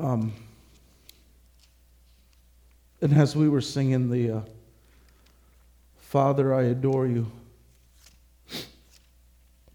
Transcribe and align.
Um, 0.00 0.32
and 3.02 3.12
as 3.12 3.36
we 3.36 3.50
were 3.50 3.60
singing 3.60 4.08
the 4.08 4.30
uh, 4.30 4.40
Father, 5.98 6.54
I 6.54 6.62
adore 6.62 7.06
you, 7.06 7.30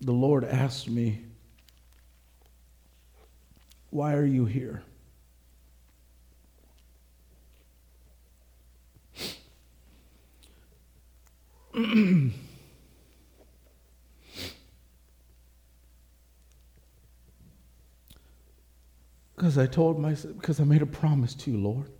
the 0.01 0.11
Lord 0.11 0.43
asked 0.43 0.89
me, 0.89 1.21
Why 3.91 4.15
are 4.15 4.25
you 4.25 4.45
here? 4.45 4.81
Because 19.45 19.59
I 19.59 19.67
told 19.67 19.99
myself, 19.99 20.33
because 20.39 20.59
I 20.59 20.63
made 20.63 20.81
a 20.81 20.87
promise 20.87 21.35
to 21.35 21.51
you, 21.51 21.59
Lord, 21.59 21.91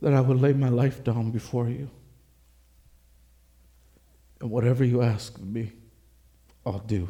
that 0.00 0.14
I 0.14 0.20
would 0.20 0.40
lay 0.40 0.52
my 0.52 0.68
life 0.68 1.02
down 1.02 1.32
before 1.32 1.68
you. 1.68 1.90
And 4.40 4.52
whatever 4.52 4.84
you 4.84 5.02
ask 5.02 5.36
of 5.36 5.44
me, 5.44 5.72
I'll 6.64 6.78
do. 6.78 7.08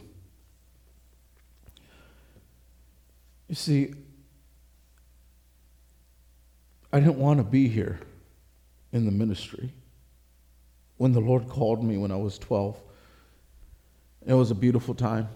You 3.48 3.54
see, 3.54 3.92
I 6.90 7.00
didn't 7.00 7.18
want 7.18 7.40
to 7.40 7.44
be 7.44 7.68
here 7.68 8.00
in 8.92 9.04
the 9.04 9.12
ministry 9.12 9.74
when 10.96 11.12
the 11.12 11.20
Lord 11.20 11.50
called 11.50 11.84
me 11.84 11.98
when 11.98 12.10
I 12.10 12.16
was 12.16 12.38
12. 12.38 12.80
It 14.26 14.32
was 14.32 14.50
a 14.50 14.54
beautiful 14.54 14.94
time. 14.94 15.28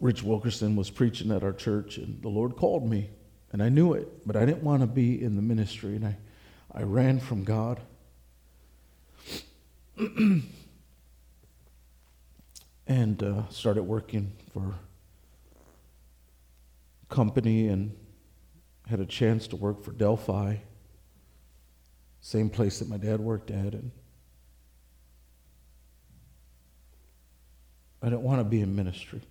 Rich 0.00 0.22
Wilkerson 0.22 0.76
was 0.76 0.90
preaching 0.90 1.32
at 1.32 1.42
our 1.42 1.52
church, 1.52 1.98
and 1.98 2.22
the 2.22 2.28
Lord 2.28 2.56
called 2.56 2.88
me, 2.88 3.10
and 3.52 3.62
I 3.62 3.68
knew 3.68 3.94
it, 3.94 4.26
but 4.26 4.36
I 4.36 4.44
didn't 4.44 4.62
want 4.62 4.82
to 4.82 4.86
be 4.86 5.20
in 5.22 5.34
the 5.34 5.42
ministry, 5.42 5.96
and 5.96 6.06
I, 6.06 6.16
I 6.72 6.82
ran 6.82 7.18
from 7.18 7.42
God. 7.44 7.80
and 12.86 13.22
uh, 13.22 13.48
started 13.48 13.82
working 13.82 14.32
for 14.52 14.74
company 17.08 17.68
and 17.68 17.96
had 18.86 19.00
a 19.00 19.06
chance 19.06 19.48
to 19.48 19.56
work 19.56 19.82
for 19.82 19.90
Delphi, 19.92 20.56
same 22.20 22.48
place 22.48 22.78
that 22.78 22.88
my 22.88 22.96
dad 22.96 23.20
worked 23.20 23.50
at, 23.50 23.74
and 23.74 23.90
I 28.00 28.06
didn't 28.06 28.22
want 28.22 28.40
to 28.40 28.44
be 28.44 28.60
in 28.60 28.76
ministry. 28.76 29.22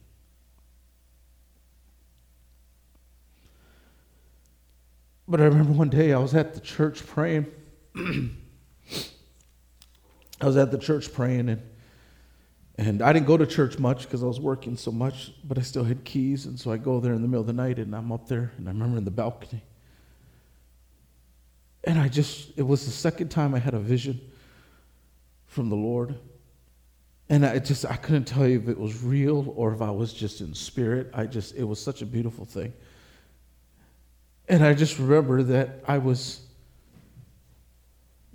But 5.27 5.41
I 5.41 5.45
remember 5.45 5.73
one 5.73 5.89
day 5.89 6.13
I 6.13 6.19
was 6.19 6.33
at 6.33 6.53
the 6.53 6.61
church 6.61 7.05
praying. 7.05 7.47
I 7.95 8.29
was 10.45 10.55
at 10.55 10.71
the 10.71 10.77
church 10.77 11.11
praying, 11.11 11.49
and 11.49 11.61
and 12.77 13.01
I 13.01 13.11
didn't 13.11 13.25
go 13.25 13.37
to 13.37 13.45
church 13.45 13.79
much 13.79 14.03
because 14.03 14.23
I 14.23 14.27
was 14.27 14.39
working 14.39 14.77
so 14.77 14.91
much, 14.91 15.33
but 15.43 15.57
I 15.57 15.61
still 15.61 15.83
had 15.83 16.03
keys, 16.05 16.45
and 16.45 16.59
so 16.59 16.71
I 16.71 16.77
go 16.77 16.99
there 16.99 17.13
in 17.13 17.23
the 17.23 17.27
middle 17.27 17.41
of 17.41 17.47
the 17.47 17.53
night, 17.53 17.79
and 17.79 17.95
I'm 17.95 18.11
up 18.11 18.27
there, 18.27 18.53
and 18.57 18.69
I 18.69 18.71
remember 18.71 18.97
in 18.97 19.05
the 19.05 19.11
balcony, 19.11 19.63
and 21.83 21.99
I 21.99 22.07
just 22.07 22.51
it 22.55 22.63
was 22.63 22.85
the 22.85 22.91
second 22.91 23.29
time 23.29 23.55
I 23.55 23.59
had 23.59 23.73
a 23.73 23.79
vision 23.79 24.21
from 25.47 25.69
the 25.69 25.75
Lord, 25.75 26.15
and 27.29 27.45
I 27.45 27.59
just 27.59 27.83
I 27.85 27.95
couldn't 27.97 28.25
tell 28.25 28.47
you 28.47 28.59
if 28.59 28.69
it 28.69 28.79
was 28.79 29.03
real 29.03 29.53
or 29.57 29.73
if 29.73 29.81
I 29.81 29.91
was 29.91 30.13
just 30.13 30.39
in 30.39 30.53
spirit. 30.53 31.09
I 31.13 31.25
just 31.25 31.55
it 31.55 31.63
was 31.63 31.81
such 31.81 32.01
a 32.01 32.05
beautiful 32.05 32.45
thing. 32.45 32.71
And 34.47 34.63
I 34.63 34.73
just 34.73 34.97
remember 34.97 35.43
that 35.43 35.83
I 35.87 35.97
was 35.97 36.41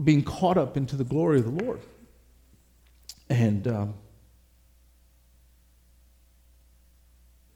being 0.03 0.23
caught 0.23 0.59
up 0.59 0.77
into 0.77 0.97
the 0.97 1.05
glory 1.05 1.39
of 1.39 1.45
the 1.45 1.65
Lord. 1.65 1.81
And 3.31 3.67
um, 3.67 3.95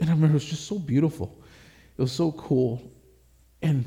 and 0.01 0.09
I 0.09 0.13
remember 0.13 0.33
it 0.33 0.35
was 0.35 0.45
just 0.45 0.67
so 0.67 0.79
beautiful. 0.79 1.39
It 1.99 2.03
was 2.03 2.13
so 2.13 2.33
cool. 2.33 2.81
And 3.61 3.85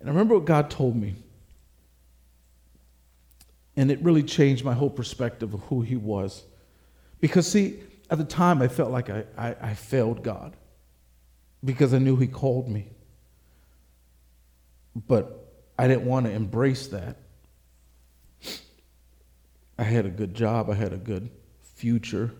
and 0.00 0.08
I 0.08 0.12
remember 0.12 0.34
what 0.34 0.44
God 0.44 0.70
told 0.70 0.96
me. 0.96 1.14
And 3.76 3.92
it 3.92 4.02
really 4.02 4.24
changed 4.24 4.64
my 4.64 4.74
whole 4.74 4.90
perspective 4.90 5.54
of 5.54 5.60
who 5.64 5.82
he 5.82 5.94
was. 5.94 6.42
Because 7.20 7.46
see, 7.46 7.80
at 8.10 8.18
the 8.18 8.24
time 8.24 8.60
I 8.60 8.68
felt 8.68 8.90
like 8.90 9.08
I, 9.08 9.24
I, 9.36 9.56
I 9.60 9.74
failed 9.74 10.24
God 10.24 10.56
because 11.64 11.94
I 11.94 11.98
knew 11.98 12.16
he 12.16 12.26
called 12.26 12.68
me. 12.68 12.88
But 14.94 15.52
I 15.78 15.86
didn't 15.86 16.06
want 16.06 16.26
to 16.26 16.32
embrace 16.32 16.88
that. 16.88 17.16
I 19.78 19.84
had 19.84 20.06
a 20.06 20.10
good 20.10 20.34
job, 20.34 20.68
I 20.68 20.74
had 20.74 20.92
a 20.92 20.98
good 20.98 21.30
future. 21.60 22.32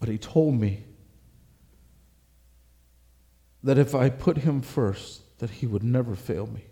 But 0.00 0.08
he 0.08 0.16
told 0.16 0.54
me 0.54 0.84
that 3.62 3.76
if 3.78 3.94
I 3.94 4.08
put 4.08 4.38
him 4.38 4.62
first, 4.62 5.22
that 5.38 5.50
he 5.50 5.66
would 5.66 5.82
never 5.82 6.14
fail 6.14 6.46
me. 6.46 6.64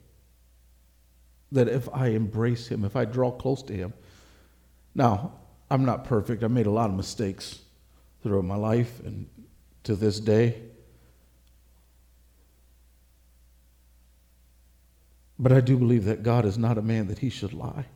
That 1.52 1.68
if 1.68 1.88
I 1.92 2.08
embrace 2.08 2.68
him, 2.68 2.84
if 2.84 2.96
I 2.96 3.04
draw 3.04 3.30
close 3.30 3.62
to 3.64 3.74
him. 3.74 3.92
Now, 4.94 5.32
I'm 5.70 5.84
not 5.84 6.04
perfect. 6.04 6.42
I 6.42 6.48
made 6.48 6.66
a 6.66 6.70
lot 6.70 6.90
of 6.90 6.96
mistakes 6.96 7.60
throughout 8.22 8.44
my 8.44 8.56
life 8.56 9.00
and 9.04 9.28
to 9.84 9.94
this 9.94 10.20
day. 10.20 10.62
But 15.38 15.52
I 15.52 15.60
do 15.60 15.76
believe 15.76 16.04
that 16.04 16.22
God 16.22 16.44
is 16.44 16.56
not 16.56 16.78
a 16.78 16.82
man 16.82 17.08
that 17.08 17.18
he 17.18 17.28
should 17.28 17.52
lie, 17.52 17.86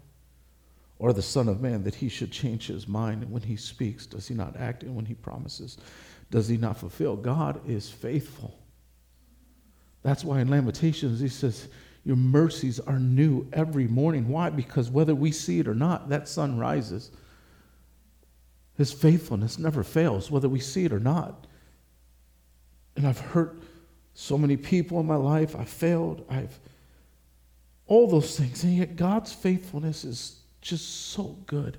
or 0.99 1.13
the 1.13 1.23
Son 1.23 1.49
of 1.49 1.61
Man 1.61 1.83
that 1.85 1.95
he 1.95 2.09
should 2.09 2.31
change 2.31 2.67
his 2.67 2.87
mind. 2.87 3.23
And 3.23 3.33
when 3.33 3.43
he 3.43 3.57
speaks, 3.57 4.07
does 4.07 4.29
he 4.29 4.35
not 4.35 4.57
act? 4.57 4.83
And 4.83 4.95
when 4.95 5.07
he 5.07 5.15
promises, 5.15 5.79
does 6.31 6.49
he 6.49 6.59
not 6.59 6.77
fulfill? 6.77 7.17
God 7.17 7.61
is 7.67 7.89
faithful. 7.89 8.59
That's 10.03 10.25
why 10.25 10.41
in 10.41 10.49
Lamentations 10.51 11.21
he 11.21 11.29
says, 11.29 11.69
Your 12.05 12.17
mercies 12.17 12.81
are 12.81 12.99
new 12.99 13.49
every 13.53 13.87
morning. 13.87 14.29
Why? 14.29 14.51
Because 14.51 14.91
whether 14.91 15.15
we 15.15 15.33
see 15.33 15.59
it 15.59 15.69
or 15.69 15.75
not, 15.75 16.09
that 16.11 16.29
sun 16.29 16.59
rises. 16.59 17.11
His 18.77 18.93
faithfulness 18.93 19.59
never 19.59 19.83
fails, 19.83 20.31
whether 20.31 20.49
we 20.49 20.61
see 20.61 20.85
it 20.85 20.93
or 20.93 21.01
not. 21.01 21.47
And 22.97 23.07
I've 23.07 23.19
hurt 23.19 23.61
so 24.15 24.39
many 24.39 24.57
people 24.57 25.01
in 25.01 25.07
my 25.07 25.17
life. 25.17 25.55
I've 25.55 25.69
failed. 25.69 26.25
I've 26.31 26.59
all 27.91 28.07
those 28.07 28.39
things. 28.39 28.63
And 28.63 28.77
yet, 28.77 28.95
God's 28.95 29.33
faithfulness 29.33 30.05
is 30.05 30.37
just 30.63 31.09
so 31.11 31.37
good. 31.47 31.77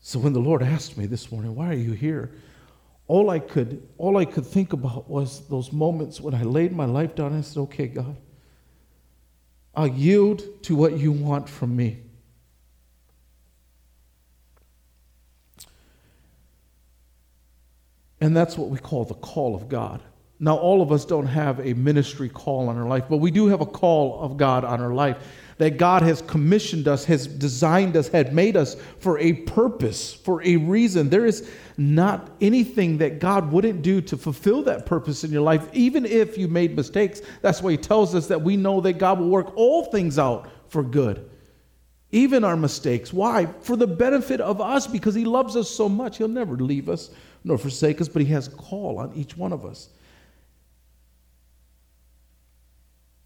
So 0.00 0.20
when 0.20 0.32
the 0.32 0.38
Lord 0.38 0.62
asked 0.62 0.96
me 0.96 1.06
this 1.06 1.32
morning, 1.32 1.56
why 1.56 1.68
are 1.68 1.74
you 1.74 1.90
here? 1.90 2.30
All 3.08 3.30
I 3.30 3.40
could, 3.40 3.88
all 3.98 4.16
I 4.16 4.24
could 4.24 4.46
think 4.46 4.72
about 4.72 5.10
was 5.10 5.48
those 5.48 5.72
moments 5.72 6.20
when 6.20 6.34
I 6.34 6.44
laid 6.44 6.72
my 6.72 6.84
life 6.84 7.16
down 7.16 7.32
and 7.32 7.38
I 7.38 7.40
said, 7.40 7.60
okay, 7.62 7.88
God, 7.88 8.16
I'll 9.74 9.88
yield 9.88 10.62
to 10.62 10.76
what 10.76 10.96
you 10.98 11.10
want 11.10 11.48
from 11.48 11.74
me. 11.74 11.98
And 18.20 18.36
that's 18.36 18.56
what 18.56 18.68
we 18.68 18.78
call 18.78 19.04
the 19.04 19.14
call 19.14 19.56
of 19.56 19.68
God. 19.68 20.00
Now, 20.38 20.56
all 20.56 20.82
of 20.82 20.92
us 20.92 21.06
don't 21.06 21.26
have 21.26 21.60
a 21.60 21.72
ministry 21.72 22.28
call 22.28 22.68
on 22.68 22.76
our 22.76 22.86
life, 22.86 23.04
but 23.08 23.18
we 23.18 23.30
do 23.30 23.46
have 23.46 23.62
a 23.62 23.66
call 23.66 24.20
of 24.20 24.36
God 24.36 24.64
on 24.64 24.82
our 24.82 24.92
life. 24.92 25.16
That 25.56 25.78
God 25.78 26.02
has 26.02 26.20
commissioned 26.20 26.86
us, 26.86 27.06
has 27.06 27.26
designed 27.26 27.96
us, 27.96 28.08
had 28.08 28.34
made 28.34 28.58
us 28.58 28.76
for 28.98 29.18
a 29.18 29.32
purpose, 29.32 30.12
for 30.12 30.42
a 30.42 30.56
reason. 30.56 31.08
There 31.08 31.24
is 31.24 31.50
not 31.78 32.28
anything 32.42 32.98
that 32.98 33.18
God 33.18 33.50
wouldn't 33.50 33.80
do 33.80 34.02
to 34.02 34.18
fulfill 34.18 34.62
that 34.64 34.84
purpose 34.84 35.24
in 35.24 35.32
your 35.32 35.40
life, 35.40 35.66
even 35.72 36.04
if 36.04 36.36
you 36.36 36.48
made 36.48 36.76
mistakes. 36.76 37.22
That's 37.40 37.62
why 37.62 37.70
He 37.70 37.78
tells 37.78 38.14
us 38.14 38.26
that 38.26 38.42
we 38.42 38.58
know 38.58 38.82
that 38.82 38.98
God 38.98 39.18
will 39.18 39.30
work 39.30 39.56
all 39.56 39.86
things 39.86 40.18
out 40.18 40.50
for 40.68 40.82
good, 40.82 41.30
even 42.10 42.44
our 42.44 42.56
mistakes. 42.56 43.10
Why? 43.10 43.46
For 43.46 43.76
the 43.76 43.86
benefit 43.86 44.42
of 44.42 44.60
us, 44.60 44.86
because 44.86 45.14
He 45.14 45.24
loves 45.24 45.56
us 45.56 45.70
so 45.70 45.88
much. 45.88 46.18
He'll 46.18 46.28
never 46.28 46.56
leave 46.56 46.90
us 46.90 47.08
nor 47.44 47.56
forsake 47.56 48.02
us, 48.02 48.08
but 48.08 48.20
He 48.20 48.28
has 48.28 48.48
a 48.48 48.50
call 48.50 48.98
on 48.98 49.14
each 49.14 49.38
one 49.38 49.54
of 49.54 49.64
us. 49.64 49.88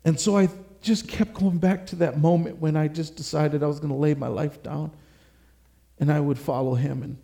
And 0.05 0.19
so 0.19 0.37
I 0.37 0.49
just 0.83 1.09
kept 1.09 1.35
going 1.35 1.59
back 1.59 1.87
to 1.87 1.97
that 1.97 2.19
moment 2.19 2.59
when 2.59 2.77
I 2.77 2.89
just 2.89 3.17
decided 3.17 3.63
I 3.63 3.67
was 3.67 3.81
going 3.81 3.93
to 3.93 3.99
lay 3.99 4.15
my 4.15 4.29
life 4.29 4.63
down 4.63 4.93
and 5.99 6.11
I 6.11 6.19
would 6.19 6.39
follow 6.39 6.75
him. 6.75 7.03
And 7.03 7.19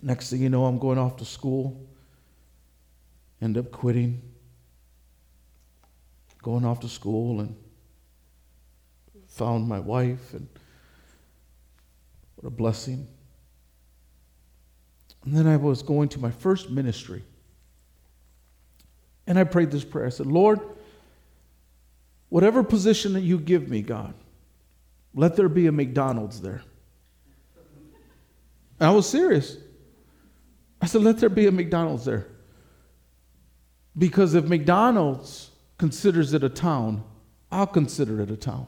next 0.00 0.30
thing 0.30 0.40
you 0.40 0.48
know, 0.48 0.64
I'm 0.64 0.78
going 0.78 0.98
off 0.98 1.16
to 1.16 1.24
school, 1.24 1.84
end 3.42 3.58
up 3.58 3.72
quitting, 3.72 4.22
going 6.42 6.64
off 6.64 6.80
to 6.80 6.88
school, 6.88 7.40
and 7.40 7.56
found 9.26 9.68
my 9.68 9.80
wife, 9.80 10.32
and 10.32 10.48
what 12.36 12.46
a 12.46 12.50
blessing. 12.50 13.08
And 15.24 15.36
then 15.36 15.48
I 15.48 15.56
was 15.56 15.82
going 15.82 16.08
to 16.10 16.20
my 16.20 16.30
first 16.30 16.70
ministry. 16.70 17.24
And 19.26 19.40
I 19.40 19.44
prayed 19.44 19.72
this 19.72 19.82
prayer. 19.82 20.06
I 20.06 20.10
said, 20.10 20.26
Lord, 20.26 20.60
whatever 22.28 22.62
position 22.62 23.12
that 23.14 23.22
you 23.22 23.38
give 23.38 23.68
me, 23.68 23.82
God, 23.82 24.14
let 25.14 25.36
there 25.36 25.48
be 25.48 25.66
a 25.66 25.72
McDonald's 25.72 26.40
there. 26.40 26.62
I 28.80 28.90
was 28.90 29.08
serious. 29.08 29.56
I 30.80 30.86
said, 30.86 31.02
let 31.02 31.18
there 31.18 31.30
be 31.30 31.46
a 31.46 31.52
McDonald's 31.52 32.04
there. 32.04 32.26
Because 33.96 34.34
if 34.34 34.44
McDonald's 34.44 35.50
considers 35.78 36.34
it 36.34 36.44
a 36.44 36.50
town, 36.50 37.02
I'll 37.50 37.66
consider 37.66 38.20
it 38.20 38.30
a 38.30 38.36
town. 38.36 38.66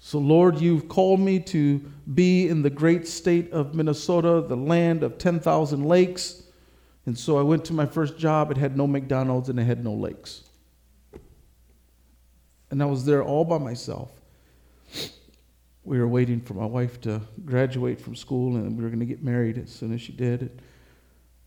So, 0.00 0.18
Lord, 0.18 0.60
you've 0.60 0.88
called 0.88 1.20
me 1.20 1.38
to 1.40 1.80
be 2.12 2.48
in 2.48 2.62
the 2.62 2.70
great 2.70 3.06
state 3.08 3.50
of 3.52 3.74
Minnesota, 3.74 4.44
the 4.46 4.56
land 4.56 5.02
of 5.02 5.16
10,000 5.16 5.84
lakes. 5.84 6.42
And 7.06 7.18
so 7.18 7.38
I 7.38 7.42
went 7.42 7.64
to 7.66 7.72
my 7.72 7.86
first 7.86 8.18
job. 8.18 8.50
It 8.50 8.56
had 8.56 8.76
no 8.76 8.86
McDonald's 8.86 9.48
and 9.48 9.58
it 9.58 9.64
had 9.64 9.82
no 9.82 9.94
lakes. 9.94 10.42
And 12.74 12.82
I 12.82 12.86
was 12.86 13.04
there 13.04 13.22
all 13.22 13.44
by 13.44 13.58
myself. 13.58 14.10
We 15.84 15.96
were 15.96 16.08
waiting 16.08 16.40
for 16.40 16.54
my 16.54 16.66
wife 16.66 17.00
to 17.02 17.20
graduate 17.44 18.00
from 18.00 18.16
school 18.16 18.56
and 18.56 18.76
we 18.76 18.82
were 18.82 18.88
going 18.88 18.98
to 18.98 19.06
get 19.06 19.22
married 19.22 19.58
as 19.58 19.70
soon 19.70 19.94
as 19.94 20.00
she 20.00 20.10
did. 20.10 20.60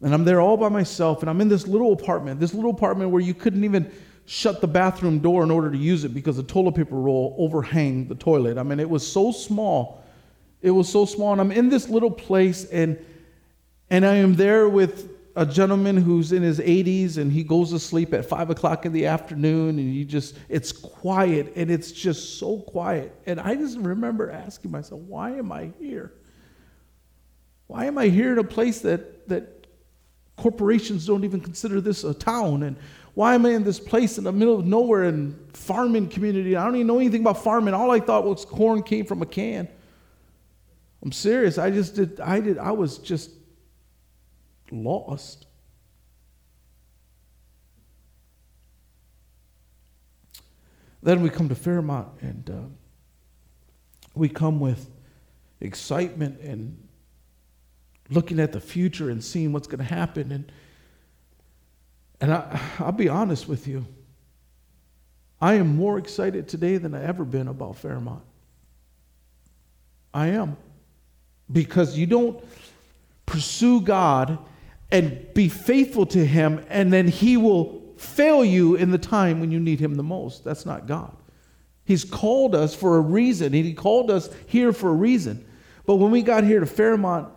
And 0.01 0.13
I'm 0.13 0.23
there 0.23 0.39
all 0.39 0.55
by 0.55 0.69
myself 0.69 1.19
and 1.19 1.29
I'm 1.29 1.41
in 1.41 1.49
this 1.49 1.67
little 1.67 1.91
apartment, 1.91 2.39
this 2.39 2.53
little 2.53 2.71
apartment 2.71 3.11
where 3.11 3.21
you 3.21 3.33
couldn't 3.33 3.65
even 3.65 3.91
shut 4.25 4.61
the 4.61 4.69
bathroom 4.69 5.19
door 5.19 5.43
in 5.43 5.51
order 5.51 5.69
to 5.69 5.77
use 5.77 6.05
it 6.05 6.13
because 6.13 6.37
the 6.37 6.43
toilet 6.43 6.75
paper 6.75 6.95
roll 6.95 7.35
overhang 7.37 8.07
the 8.07 8.15
toilet. 8.15 8.57
I 8.57 8.63
mean, 8.63 8.79
it 8.79 8.89
was 8.89 9.05
so 9.05 9.33
small. 9.33 10.05
It 10.61 10.71
was 10.71 10.87
so 10.87 11.05
small. 11.05 11.33
And 11.33 11.41
I'm 11.41 11.51
in 11.51 11.67
this 11.67 11.89
little 11.89 12.11
place 12.11 12.63
and 12.71 12.97
and 13.89 14.05
I 14.05 14.15
am 14.15 14.35
there 14.35 14.69
with 14.69 15.16
a 15.37 15.45
gentleman 15.45 15.95
who's 15.95 16.31
in 16.31 16.41
his 16.41 16.59
80s 16.59 17.17
and 17.17 17.31
he 17.31 17.43
goes 17.43 17.69
to 17.69 17.77
sleep 17.77 18.11
at 18.11 18.25
five 18.25 18.49
o'clock 18.49 18.87
in 18.87 18.91
the 18.91 19.05
afternoon 19.05 19.77
and 19.77 19.93
you 19.93 20.03
just 20.03 20.35
it's 20.49 20.71
quiet 20.71 21.53
and 21.55 21.69
it's 21.69 21.91
just 21.91 22.39
so 22.39 22.57
quiet. 22.61 23.15
And 23.27 23.39
i 23.39 23.53
just 23.53 23.77
remember 23.77 24.31
asking 24.31 24.71
myself 24.71 24.99
why 25.01 25.33
am 25.33 25.51
i 25.51 25.69
here? 25.79 26.11
Why 27.67 27.85
am 27.85 27.99
i 27.99 28.07
here 28.07 28.31
in 28.31 28.39
a 28.39 28.43
place 28.43 28.79
that 28.79 29.29
that 29.29 29.67
corporations 30.37 31.05
don't 31.05 31.23
even 31.23 31.39
consider 31.39 31.81
this 31.81 32.03
a 32.03 32.15
town? 32.15 32.63
And 32.63 32.75
why 33.13 33.35
am 33.35 33.45
i 33.45 33.51
in 33.51 33.63
this 33.63 33.79
place 33.79 34.17
in 34.17 34.23
the 34.23 34.31
middle 34.31 34.57
of 34.57 34.65
nowhere 34.65 35.03
in 35.03 35.39
farming 35.53 36.09
community? 36.09 36.55
I 36.55 36.65
don't 36.65 36.77
even 36.77 36.87
know 36.87 36.97
anything 36.97 37.21
about 37.21 37.43
farming. 37.43 37.75
All 37.75 37.91
i 37.91 37.99
thought 37.99 38.25
was 38.25 38.43
corn 38.43 38.81
came 38.81 39.05
from 39.05 39.21
a 39.21 39.27
can. 39.27 39.67
I'm 41.03 41.11
serious. 41.11 41.59
I 41.59 41.69
just 41.69 41.93
did 41.93 42.19
i 42.21 42.39
did 42.39 42.57
i 42.57 42.71
was 42.71 42.97
just 42.97 43.29
lost. 44.71 45.45
Then 51.01 51.21
we 51.21 51.29
come 51.29 51.49
to 51.49 51.55
Fairmont 51.55 52.07
and 52.21 52.49
uh, 52.49 52.53
we 54.13 54.29
come 54.29 54.59
with 54.59 54.89
excitement 55.61 56.41
and 56.41 56.87
looking 58.09 58.39
at 58.39 58.51
the 58.51 58.59
future 58.59 59.09
and 59.09 59.23
seeing 59.23 59.53
what's 59.53 59.67
going 59.67 59.79
to 59.79 59.85
happen. 59.85 60.31
And, 60.31 60.51
and 62.19 62.33
I, 62.33 62.59
I'll 62.79 62.91
be 62.91 63.09
honest 63.09 63.47
with 63.47 63.67
you. 63.67 63.85
I 65.39 65.55
am 65.55 65.75
more 65.75 65.97
excited 65.97 66.47
today 66.47 66.77
than 66.77 66.95
I 66.95 67.03
ever 67.03 67.23
been 67.23 67.47
about 67.47 67.77
Fairmont. 67.77 68.23
I 70.13 70.27
am. 70.27 70.57
Because 71.51 71.97
you 71.97 72.07
don't 72.07 72.43
pursue 73.25 73.81
God 73.81 74.39
and 74.91 75.33
be 75.33 75.49
faithful 75.49 76.05
to 76.07 76.25
Him, 76.25 76.65
and 76.69 76.91
then 76.91 77.07
He 77.07 77.37
will 77.37 77.93
fail 77.97 78.45
you 78.45 78.75
in 78.75 78.91
the 78.91 78.97
time 78.97 79.39
when 79.39 79.51
you 79.51 79.59
need 79.59 79.79
Him 79.79 79.95
the 79.95 80.03
most. 80.03 80.43
That's 80.43 80.65
not 80.65 80.87
God. 80.87 81.15
He's 81.83 82.03
called 82.03 82.53
us 82.55 82.75
for 82.75 82.97
a 82.97 83.01
reason, 83.01 83.53
and 83.53 83.65
He 83.65 83.73
called 83.73 84.11
us 84.11 84.29
here 84.47 84.73
for 84.73 84.89
a 84.89 84.93
reason. 84.93 85.45
But 85.85 85.95
when 85.95 86.11
we 86.11 86.21
got 86.21 86.43
here 86.43 86.59
to 86.59 86.65
Fairmont, 86.65 87.29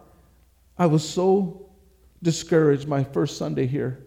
I 0.76 0.86
was 0.86 1.08
so 1.08 1.70
discouraged 2.22 2.88
my 2.88 3.04
first 3.04 3.36
Sunday 3.36 3.66
here. 3.66 4.06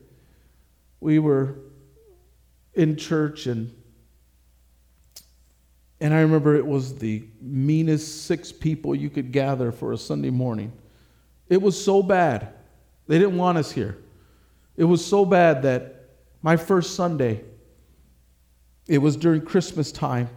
We 0.99 1.19
were 1.19 1.57
in 2.73 2.95
church 2.95 3.45
and 3.45 3.73
and 6.01 6.13
I 6.13 6.19
remember 6.19 6.55
it 6.55 6.65
was 6.65 6.97
the 6.97 7.23
meanest 7.39 8.25
six 8.25 8.51
people 8.51 8.93
you 8.93 9.09
could 9.09 9.31
gather 9.31 9.71
for 9.71 9.93
a 9.93 9.97
Sunday 9.97 10.31
morning. 10.31 10.73
It 11.47 11.61
was 11.61 11.81
so 11.81 12.03
bad. 12.03 12.53
They 13.07 13.19
didn't 13.19 13.37
want 13.37 13.57
us 13.57 13.71
here. 13.71 13.97
It 14.77 14.85
was 14.85 15.05
so 15.05 15.25
bad 15.25 15.63
that 15.63 16.05
my 16.41 16.57
first 16.57 16.95
Sunday, 16.95 17.43
it 18.87 18.97
was 18.97 19.15
during 19.15 19.41
Christmas 19.41 19.91
time. 19.91 20.29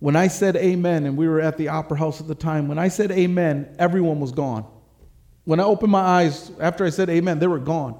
When 0.00 0.16
I 0.16 0.28
said 0.28 0.56
amen, 0.56 1.06
and 1.06 1.16
we 1.16 1.28
were 1.28 1.40
at 1.40 1.56
the 1.56 1.68
Opera 1.68 1.98
House 1.98 2.20
at 2.20 2.28
the 2.28 2.34
time, 2.34 2.68
when 2.68 2.78
I 2.78 2.88
said 2.88 3.10
amen, 3.10 3.74
everyone 3.78 4.20
was 4.20 4.32
gone. 4.32 4.66
When 5.44 5.60
I 5.60 5.64
opened 5.64 5.92
my 5.92 6.00
eyes 6.00 6.50
after 6.60 6.84
I 6.84 6.90
said 6.90 7.08
amen, 7.10 7.38
they 7.38 7.46
were 7.46 7.58
gone. 7.58 7.98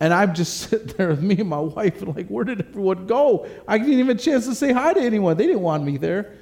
And 0.00 0.12
I'm 0.12 0.34
just 0.34 0.56
sitting 0.68 0.88
there 0.96 1.08
with 1.08 1.22
me 1.22 1.38
and 1.38 1.48
my 1.48 1.60
wife, 1.60 2.02
and 2.02 2.14
like, 2.16 2.28
where 2.28 2.44
did 2.44 2.60
everyone 2.60 3.06
go? 3.06 3.46
I 3.68 3.78
didn't 3.78 3.92
even 3.92 4.08
have 4.08 4.16
a 4.16 4.20
chance 4.20 4.46
to 4.46 4.54
say 4.54 4.72
hi 4.72 4.94
to 4.94 5.00
anyone. 5.00 5.36
They 5.36 5.46
didn't 5.46 5.62
want 5.62 5.84
me 5.84 5.96
there. 5.96 6.34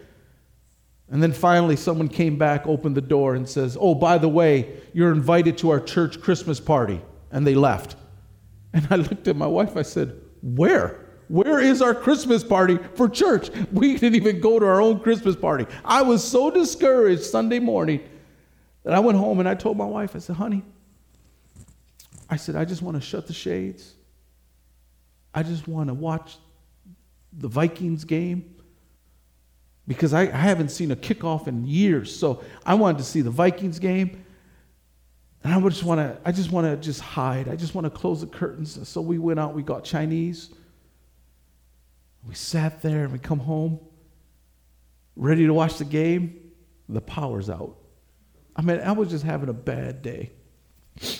And 1.10 1.20
then 1.20 1.32
finally, 1.32 1.74
someone 1.74 2.08
came 2.08 2.38
back, 2.38 2.66
opened 2.66 2.96
the 2.96 3.00
door, 3.00 3.34
and 3.34 3.48
says, 3.48 3.76
Oh, 3.78 3.94
by 3.94 4.16
the 4.16 4.28
way, 4.28 4.80
you're 4.92 5.12
invited 5.12 5.58
to 5.58 5.70
our 5.70 5.80
church 5.80 6.20
Christmas 6.20 6.60
party. 6.60 7.00
And 7.32 7.46
they 7.46 7.54
left. 7.54 7.96
And 8.72 8.86
I 8.88 8.96
looked 8.96 9.26
at 9.26 9.34
my 9.34 9.48
wife, 9.48 9.76
I 9.76 9.82
said, 9.82 10.14
Where? 10.42 11.06
Where 11.26 11.58
is 11.58 11.82
our 11.82 11.94
Christmas 11.94 12.44
party 12.44 12.78
for 12.94 13.08
church? 13.08 13.50
We 13.72 13.96
didn't 13.96 14.14
even 14.14 14.40
go 14.40 14.60
to 14.60 14.66
our 14.66 14.80
own 14.80 15.00
Christmas 15.00 15.34
party. 15.34 15.66
I 15.84 16.02
was 16.02 16.22
so 16.22 16.50
discouraged 16.50 17.24
Sunday 17.24 17.58
morning 17.58 18.00
that 18.84 18.94
I 18.94 19.00
went 19.00 19.18
home 19.18 19.40
and 19.40 19.48
I 19.48 19.54
told 19.54 19.76
my 19.76 19.84
wife, 19.84 20.14
I 20.14 20.20
said, 20.20 20.36
Honey, 20.36 20.62
I 22.28 22.36
said, 22.36 22.54
I 22.54 22.64
just 22.64 22.82
want 22.82 22.96
to 22.96 23.00
shut 23.00 23.26
the 23.26 23.32
shades. 23.32 23.94
I 25.34 25.42
just 25.42 25.66
want 25.66 25.88
to 25.88 25.94
watch 25.94 26.36
the 27.32 27.48
Vikings 27.48 28.04
game 28.04 28.56
because 29.90 30.14
I, 30.14 30.20
I 30.20 30.36
haven't 30.36 30.68
seen 30.68 30.92
a 30.92 30.96
kickoff 30.96 31.48
in 31.48 31.66
years. 31.66 32.16
So 32.16 32.44
I 32.64 32.74
wanted 32.74 32.98
to 32.98 33.04
see 33.04 33.22
the 33.22 33.30
Vikings 33.30 33.80
game. 33.80 34.24
And 35.42 35.52
I 35.52 35.60
just 35.68 35.82
want 35.82 35.98
to, 35.98 36.16
I 36.24 36.30
just 36.30 36.52
want 36.52 36.64
to 36.68 36.76
just 36.76 37.00
hide. 37.00 37.48
I 37.48 37.56
just 37.56 37.74
want 37.74 37.86
to 37.86 37.90
close 37.90 38.20
the 38.20 38.28
curtains. 38.28 38.88
So 38.88 39.00
we 39.00 39.18
went 39.18 39.40
out, 39.40 39.52
we 39.52 39.64
got 39.64 39.82
Chinese. 39.82 40.50
We 42.24 42.36
sat 42.36 42.80
there 42.82 43.02
and 43.02 43.12
we 43.12 43.18
come 43.18 43.40
home, 43.40 43.80
ready 45.16 45.44
to 45.44 45.52
watch 45.52 45.78
the 45.78 45.84
game. 45.84 46.52
The 46.88 47.00
power's 47.00 47.50
out. 47.50 47.74
I 48.54 48.62
mean, 48.62 48.78
I 48.78 48.92
was 48.92 49.10
just 49.10 49.24
having 49.24 49.48
a 49.48 49.54
bad 49.54 50.02
day. 50.02 50.30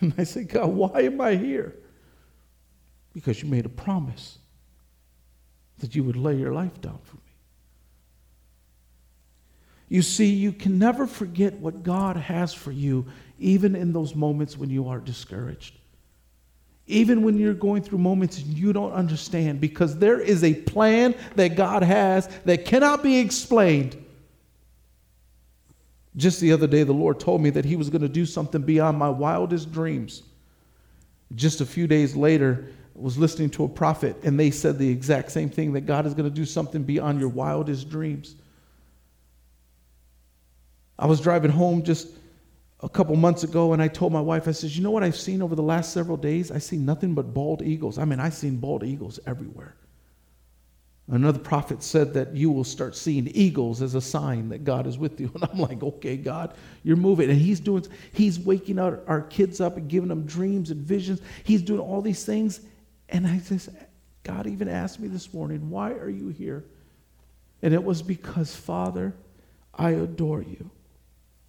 And 0.00 0.14
I 0.18 0.24
said, 0.24 0.48
God, 0.48 0.66
why 0.66 1.02
am 1.02 1.20
I 1.20 1.36
here? 1.36 1.76
Because 3.12 3.40
you 3.40 3.48
made 3.48 3.66
a 3.66 3.68
promise 3.68 4.38
that 5.78 5.94
you 5.94 6.02
would 6.02 6.16
lay 6.16 6.34
your 6.34 6.52
life 6.52 6.80
down 6.80 6.98
for 7.04 7.16
me. 7.18 7.31
You 9.92 10.00
see, 10.00 10.30
you 10.30 10.52
can 10.52 10.78
never 10.78 11.06
forget 11.06 11.52
what 11.52 11.82
God 11.82 12.16
has 12.16 12.54
for 12.54 12.72
you, 12.72 13.04
even 13.38 13.76
in 13.76 13.92
those 13.92 14.14
moments 14.14 14.56
when 14.56 14.70
you 14.70 14.88
are 14.88 14.98
discouraged. 14.98 15.74
Even 16.86 17.22
when 17.22 17.36
you're 17.36 17.52
going 17.52 17.82
through 17.82 17.98
moments 17.98 18.40
you 18.40 18.72
don't 18.72 18.92
understand, 18.92 19.60
because 19.60 19.98
there 19.98 20.18
is 20.18 20.44
a 20.44 20.54
plan 20.54 21.14
that 21.36 21.56
God 21.56 21.82
has 21.82 22.26
that 22.46 22.64
cannot 22.64 23.02
be 23.02 23.18
explained. 23.18 24.02
Just 26.16 26.40
the 26.40 26.52
other 26.52 26.66
day, 26.66 26.84
the 26.84 26.94
Lord 26.94 27.20
told 27.20 27.42
me 27.42 27.50
that 27.50 27.66
He 27.66 27.76
was 27.76 27.90
going 27.90 28.00
to 28.00 28.08
do 28.08 28.24
something 28.24 28.62
beyond 28.62 28.96
my 28.96 29.10
wildest 29.10 29.72
dreams. 29.72 30.22
Just 31.34 31.60
a 31.60 31.66
few 31.66 31.86
days 31.86 32.16
later, 32.16 32.66
I 32.96 32.98
was 32.98 33.18
listening 33.18 33.50
to 33.50 33.64
a 33.64 33.68
prophet, 33.68 34.16
and 34.22 34.40
they 34.40 34.52
said 34.52 34.78
the 34.78 34.88
exact 34.88 35.32
same 35.32 35.50
thing 35.50 35.74
that 35.74 35.82
God 35.82 36.06
is 36.06 36.14
going 36.14 36.30
to 36.30 36.34
do 36.34 36.46
something 36.46 36.82
beyond 36.82 37.20
your 37.20 37.28
wildest 37.28 37.90
dreams. 37.90 38.36
I 40.98 41.06
was 41.06 41.20
driving 41.20 41.50
home 41.50 41.82
just 41.82 42.08
a 42.80 42.88
couple 42.88 43.14
months 43.16 43.44
ago 43.44 43.72
and 43.72 43.82
I 43.82 43.88
told 43.88 44.12
my 44.12 44.20
wife, 44.20 44.48
I 44.48 44.52
said, 44.52 44.70
You 44.70 44.82
know 44.82 44.90
what 44.90 45.02
I've 45.02 45.16
seen 45.16 45.42
over 45.42 45.54
the 45.54 45.62
last 45.62 45.92
several 45.92 46.16
days? 46.16 46.50
I 46.50 46.58
see 46.58 46.76
nothing 46.76 47.14
but 47.14 47.32
bald 47.32 47.62
eagles. 47.62 47.98
I 47.98 48.04
mean, 48.04 48.20
I've 48.20 48.34
seen 48.34 48.56
bald 48.56 48.84
eagles 48.84 49.20
everywhere. 49.26 49.76
Another 51.08 51.38
prophet 51.38 51.82
said 51.82 52.14
that 52.14 52.34
you 52.34 52.50
will 52.50 52.64
start 52.64 52.96
seeing 52.96 53.28
eagles 53.34 53.82
as 53.82 53.94
a 53.94 54.00
sign 54.00 54.48
that 54.50 54.64
God 54.64 54.86
is 54.86 54.98
with 54.98 55.20
you. 55.20 55.30
And 55.34 55.44
I'm 55.44 55.58
like, 55.58 55.82
okay, 55.82 56.16
God, 56.16 56.54
you're 56.84 56.96
moving. 56.96 57.28
And 57.28 57.40
he's 57.40 57.60
doing, 57.60 57.84
he's 58.12 58.38
waking 58.38 58.78
our, 58.78 59.00
our 59.06 59.22
kids 59.22 59.60
up 59.60 59.76
and 59.76 59.88
giving 59.88 60.08
them 60.08 60.24
dreams 60.24 60.70
and 60.70 60.80
visions. 60.80 61.20
He's 61.44 61.62
doing 61.62 61.80
all 61.80 62.00
these 62.00 62.24
things. 62.24 62.60
And 63.08 63.26
I 63.26 63.38
just, 63.38 63.68
God 64.22 64.46
even 64.46 64.68
asked 64.68 65.00
me 65.00 65.08
this 65.08 65.34
morning, 65.34 65.68
why 65.68 65.92
are 65.92 66.08
you 66.08 66.28
here? 66.28 66.64
And 67.62 67.74
it 67.74 67.82
was 67.82 68.00
because, 68.00 68.54
Father, 68.54 69.14
I 69.74 69.90
adore 69.90 70.42
you. 70.42 70.70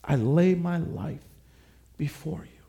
I 0.03 0.15
lay 0.15 0.55
my 0.55 0.77
life 0.77 1.23
before 1.97 2.43
you. 2.43 2.63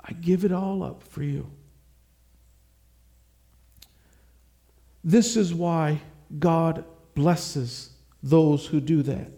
I 0.00 0.12
give 0.14 0.44
it 0.44 0.52
all 0.52 0.82
up 0.82 1.02
for 1.02 1.22
you. 1.22 1.50
This 5.04 5.36
is 5.36 5.54
why 5.54 6.00
God 6.38 6.84
blesses 7.14 7.90
those 8.22 8.66
who 8.66 8.80
do 8.80 9.02
that. 9.02 9.30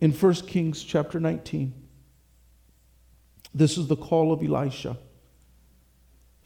In 0.00 0.12
1 0.12 0.34
Kings 0.34 0.82
chapter 0.82 1.18
19, 1.18 1.72
this 3.54 3.78
is 3.78 3.86
the 3.86 3.96
call 3.96 4.32
of 4.32 4.42
Elisha. 4.42 4.96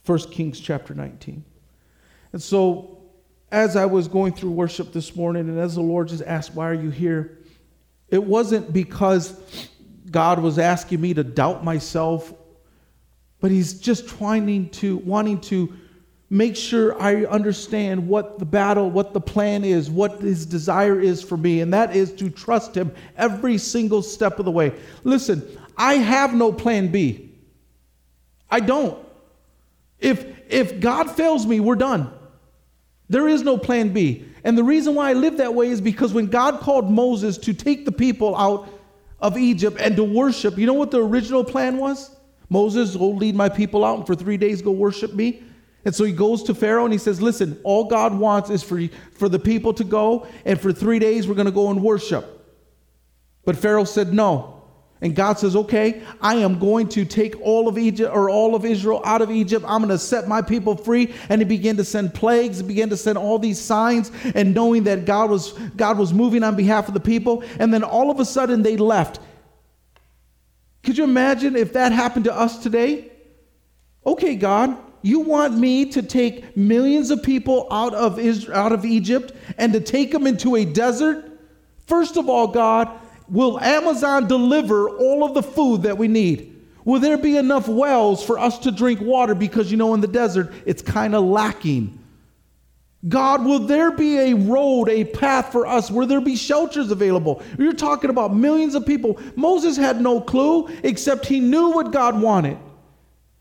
1 0.05 0.19
Kings 0.31 0.61
chapter 0.61 0.95
19. 0.95 1.45
And 2.33 2.43
so, 2.43 2.98
as 3.51 3.77
I 3.77 3.87
was 3.87 4.09
going 4.09 4.33
through 4.33 4.51
worship 4.51 4.93
this 4.93 5.17
morning, 5.17 5.49
and 5.49 5.59
as 5.59 5.75
the 5.75 5.81
Lord 5.81 6.09
just 6.09 6.23
asked, 6.23 6.55
Why 6.55 6.69
are 6.69 6.75
you 6.75 6.91
here? 6.91 7.39
It 8.09 8.23
wasn't 8.23 8.73
because 8.73 9.69
God 10.11 10.41
was 10.41 10.59
asking 10.59 11.01
me 11.01 11.15
to 11.15 11.25
doubt 11.25 11.65
myself, 11.65 12.33
but 13.41 13.51
He's 13.51 13.75
just 13.75 14.09
trying 14.09 14.71
to, 14.71 14.99
wanting 14.99 15.41
to 15.43 15.73
make 16.31 16.57
sure 16.57 17.01
I 17.01 17.25
understand 17.25 18.07
what 18.07 18.39
the 18.39 18.45
battle, 18.45 18.91
what 18.91 19.15
the 19.15 19.21
plan 19.21 19.65
is, 19.65 19.91
what 19.91 20.21
His 20.21 20.45
desire 20.45 21.01
is 21.01 21.23
for 21.23 21.37
me, 21.37 21.61
and 21.61 21.73
that 21.73 21.97
is 21.97 22.13
to 22.15 22.29
trust 22.29 22.75
Him 22.75 22.93
every 23.17 23.57
single 23.57 24.03
step 24.03 24.39
of 24.39 24.45
the 24.45 24.51
way. 24.51 24.73
Listen, 25.05 25.47
I 25.77 25.95
have 25.95 26.35
no 26.35 26.53
plan 26.53 26.89
B. 26.89 27.31
I 28.51 28.61
don't. 28.61 28.99
If, 29.99 30.25
if 30.51 30.81
God 30.81 31.11
fails 31.11 31.47
me, 31.47 31.61
we're 31.61 31.77
done. 31.77 32.13
There 33.09 33.29
is 33.29 33.43
no 33.43 33.57
plan 33.57 33.91
B. 33.93 34.25
And 34.45 34.57
the 34.57 34.65
reason 34.65 34.95
why 34.95 35.11
I 35.11 35.13
live 35.15 35.39
that 35.39 35.55
way 35.55 35.69
is 35.69 35.81
because 35.81 36.13
when 36.13 36.27
God 36.27 36.61
called 36.61 36.91
Moses 36.91 37.39
to 37.39 37.53
take 37.53 37.85
the 37.85 37.93
people 37.93 38.37
out 38.37 38.69
of 39.21 39.37
Egypt 39.37 39.79
and 39.81 39.97
to 39.97 40.05
worship, 40.05 40.59
you 40.59 40.67
know 40.67 40.75
what 40.75 40.91
the 40.91 41.03
original 41.03 41.43
plan 41.43 41.79
was? 41.79 42.15
Moses, 42.51 42.97
go 42.97 43.11
lead 43.11 43.35
my 43.35 43.49
people 43.49 43.85
out 43.85 43.99
and 43.99 44.07
for 44.07 44.15
three 44.15 44.37
days 44.37 44.63
go 44.63 44.71
worship 44.71 45.15
me. 45.15 45.43
And 45.85 45.95
so 45.95 46.05
he 46.05 46.13
goes 46.13 46.43
to 46.45 46.55
Pharaoh 46.55 46.85
and 46.85 46.93
he 46.93 46.99
says, 46.99 47.23
Listen, 47.23 47.59
all 47.65 47.85
God 47.85 48.15
wants 48.15 48.51
is 48.51 48.63
for, 48.63 48.81
for 49.13 49.29
the 49.29 49.39
people 49.39 49.73
to 49.75 49.85
go, 49.85 50.27
and 50.45 50.61
for 50.61 50.73
three 50.73 50.99
days 50.99 51.27
we're 51.27 51.35
going 51.35 51.47
to 51.47 51.53
go 51.53 51.71
and 51.71 51.83
worship. 51.83 52.47
But 53.45 53.57
Pharaoh 53.57 53.85
said, 53.85 54.13
No. 54.13 54.58
And 55.01 55.15
God 55.15 55.39
says, 55.39 55.55
okay, 55.55 56.03
I 56.21 56.37
am 56.37 56.59
going 56.59 56.89
to 56.89 57.05
take 57.05 57.41
all 57.41 57.69
of 57.69 57.79
Egypt 57.79 58.13
or 58.13 58.29
all 58.29 58.57
of 58.57 58.65
Israel 58.65 59.01
out 59.05 59.23
of 59.23 59.31
Egypt. 59.31 59.65
I'm 59.69 59.81
going 59.81 59.91
to 59.91 59.99
set 59.99 60.27
my 60.27 60.43
people 60.43 60.77
free. 60.77 61.15
And 61.29 61.41
he 61.41 61.45
began 61.45 61.77
to 61.77 61.85
send 61.85 62.15
plagues, 62.15 62.63
began 62.63 62.91
to 62.91 62.97
send 62.97 63.17
all 63.17 63.39
these 63.39 63.61
signs, 63.61 64.11
and 64.35 64.55
knowing 64.55 64.85
that 64.85 65.05
God 65.05 65.31
was, 65.31 65.53
God 65.77 65.99
was 65.99 66.13
moving 66.13 66.43
on 66.43 66.57
behalf 66.57 66.89
of 66.89 66.95
the 66.95 67.01
people. 67.01 67.45
And 67.61 67.73
then 67.73 67.85
all 67.85 68.11
of 68.11 68.19
a 68.19 68.25
sudden 68.25 68.63
they 68.63 68.77
left. 68.77 69.21
Could 70.83 70.99
you 70.99 71.05
imagine 71.05 71.55
if 71.55 71.75
that 71.75 71.93
happened 71.93 72.25
to 72.25 72.35
us 72.35 72.61
today? 72.63 73.13
Okay, 74.05 74.35
God, 74.35 74.77
you 75.03 75.21
want 75.21 75.57
me 75.57 75.85
to 75.93 76.03
take 76.03 76.57
millions 76.57 77.11
of 77.11 77.23
people 77.23 77.69
out 77.71 77.95
of, 77.95 78.19
Israel, 78.19 78.57
out 78.57 78.73
of 78.73 78.85
Egypt 78.85 79.33
and 79.59 79.73
to 79.75 79.81
take 79.81 80.11
them 80.11 80.27
into 80.27 80.57
a 80.57 80.65
desert? 80.65 81.25
First 81.87 82.17
of 82.17 82.29
all, 82.29 82.49
God, 82.49 82.91
Will 83.29 83.61
Amazon 83.61 84.27
deliver 84.27 84.89
all 84.89 85.25
of 85.25 85.35
the 85.35 85.43
food 85.43 85.83
that 85.83 85.99
we 85.99 86.09
need? 86.09 86.55
Will 86.85 87.01
there 87.01 87.19
be 87.19 87.37
enough 87.37 87.69
wells 87.69 88.25
for 88.25 88.39
us 88.39 88.59
to 88.61 88.71
drink 88.71 89.01
water? 89.01 89.35
Because 89.35 89.71
you 89.71 89.77
know, 89.77 89.93
in 89.95 90.01
the 90.01 90.07
desert, 90.07 90.53
it's 90.65 90.81
kind 90.81 91.15
of 91.15 91.25
lacking. 91.25 91.99
God, 93.07 93.45
will 93.45 93.61
there 93.61 93.93
be 93.93 94.19
a 94.19 94.35
road, 94.35 94.89
a 94.89 95.05
path 95.05 95.53
for 95.53 95.67
us? 95.67 95.91
Will 95.91 96.07
there 96.07 96.21
be 96.21 96.35
shelters 96.35 96.91
available? 96.91 97.43
You're 97.59 97.75
talking 97.75 98.11
about 98.11 98.35
millions 98.35 98.75
of 98.75 98.85
people. 98.87 99.21
Moses 99.37 99.77
had 99.77 100.01
no 100.01 100.21
clue, 100.21 100.69
except 100.83 101.27
he 101.27 101.39
knew 101.39 101.71
what 101.71 101.93
God 101.93 102.21
wanted. 102.21 102.59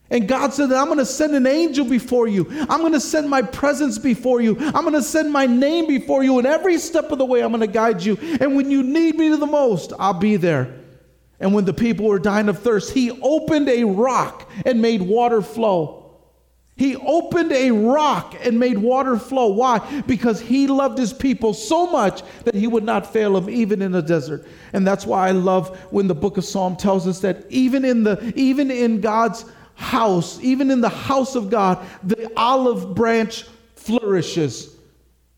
And 0.10 0.28
God 0.28 0.54
said 0.54 0.72
I'm 0.72 0.86
going 0.86 1.00
to 1.00 1.06
send 1.06 1.36
an 1.36 1.46
angel 1.46 1.86
before 1.86 2.28
you. 2.28 2.48
I'm 2.70 2.80
going 2.82 2.94
to 2.94 3.00
send 3.00 3.30
my 3.30 3.42
presence 3.42 3.98
before 3.98 4.42
you. 4.42 4.58
I'm 4.60 4.84
going 4.84 4.94
to 4.94 5.04
send 5.04 5.32
my 5.32 5.46
name 5.46 5.88
before 5.88 6.24
you. 6.24 6.38
And 6.38 6.48
every 6.48 6.78
step 6.78 7.12
of 7.12 7.18
the 7.18 7.26
way, 7.26 7.42
I'm 7.44 7.52
going 7.52 7.62
to 7.62 7.68
guide 7.68 8.02
you. 8.02 8.18
And 8.40 8.56
when 8.56 8.72
you 8.72 8.84
need 8.84 9.18
me 9.18 9.30
the 9.30 9.46
most, 9.46 9.94
I'll 10.00 10.14
be 10.14 10.38
there. 10.38 10.74
And 11.40 11.54
when 11.54 11.66
the 11.66 11.74
people 11.74 12.06
were 12.06 12.20
dying 12.20 12.50
of 12.50 12.60
thirst, 12.60 12.94
he 12.94 13.12
opened 13.22 13.70
a 13.70 13.84
rock 13.84 14.50
and 14.66 14.82
made 14.82 15.02
water 15.02 15.42
flow. 15.42 16.08
He 16.78 16.96
opened 16.96 17.52
a 17.52 17.72
rock 17.72 18.36
and 18.44 18.60
made 18.60 18.78
water 18.78 19.18
flow. 19.18 19.48
Why? 19.48 19.80
Because 20.06 20.40
he 20.40 20.68
loved 20.68 21.00
his 21.00 21.12
people 21.12 21.56
so 21.56 21.88
much 21.88 22.22
that 22.46 22.54
he 22.54 22.68
would 22.68 22.84
not 22.84 23.12
fail 23.12 23.34
them 23.34 23.50
even 23.50 23.82
in 23.82 23.92
the 23.92 24.02
desert. 24.02 24.46
And 24.74 24.86
that's 24.86 25.06
why 25.06 25.28
I 25.28 25.32
love 25.32 25.76
when 25.92 26.08
the 26.08 26.16
book 26.16 26.38
of 26.38 26.46
Psalm 26.46 26.76
tells 26.76 27.08
us 27.08 27.20
that 27.22 27.46
even 27.50 27.84
in 27.84 28.04
the 28.04 28.32
even 28.36 28.70
in 28.70 29.02
God's 29.02 29.46
house, 29.78 30.40
even 30.42 30.72
in 30.72 30.82
the 30.82 30.90
house 30.90 31.36
of 31.36 31.50
God, 31.50 31.86
the 32.04 32.32
olive 32.36 32.96
branch 32.96 33.46
flourishes. 33.76 34.76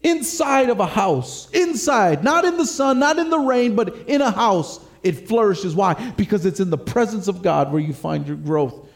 Inside 0.02 0.70
of 0.70 0.80
a 0.80 0.86
house, 0.86 1.50
inside, 1.52 2.24
not 2.24 2.46
in 2.46 2.58
the 2.58 2.66
sun, 2.66 3.00
not 3.00 3.20
in 3.20 3.30
the 3.30 3.40
rain, 3.40 3.76
but 3.76 3.96
in 4.08 4.22
a 4.22 4.32
house, 4.32 4.80
it 5.04 5.28
flourishes. 5.28 5.76
Why? 5.76 5.94
Because 6.12 6.46
it's 6.46 6.62
in 6.62 6.70
the 6.70 6.78
presence 6.78 7.28
of 7.28 7.42
God 7.42 7.72
where 7.72 7.82
you 7.82 7.94
find 7.94 8.26
your 8.26 8.38
growth, 8.38 8.88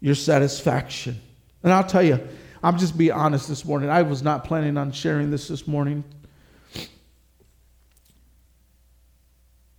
your 0.00 0.14
satisfaction. 0.14 1.20
And 1.64 1.72
I'll 1.72 1.84
tell 1.84 2.02
you, 2.02 2.20
I'm 2.62 2.78
just 2.78 2.96
being 2.96 3.12
honest 3.12 3.48
this 3.48 3.64
morning. 3.64 3.90
I 3.90 4.02
was 4.02 4.22
not 4.22 4.44
planning 4.44 4.78
on 4.78 4.92
sharing 4.92 5.30
this 5.30 5.48
this 5.48 5.66
morning. 5.66 6.04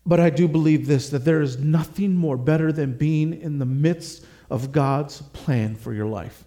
But 0.05 0.19
I 0.19 0.29
do 0.29 0.47
believe 0.47 0.85
this 0.87 1.09
that 1.09 1.25
there 1.25 1.41
is 1.41 1.57
nothing 1.57 2.15
more 2.15 2.37
better 2.37 2.71
than 2.71 2.97
being 2.97 3.41
in 3.41 3.59
the 3.59 3.65
midst 3.65 4.25
of 4.49 4.71
God's 4.71 5.21
plan 5.21 5.75
for 5.75 5.93
your 5.93 6.05
life. 6.05 6.43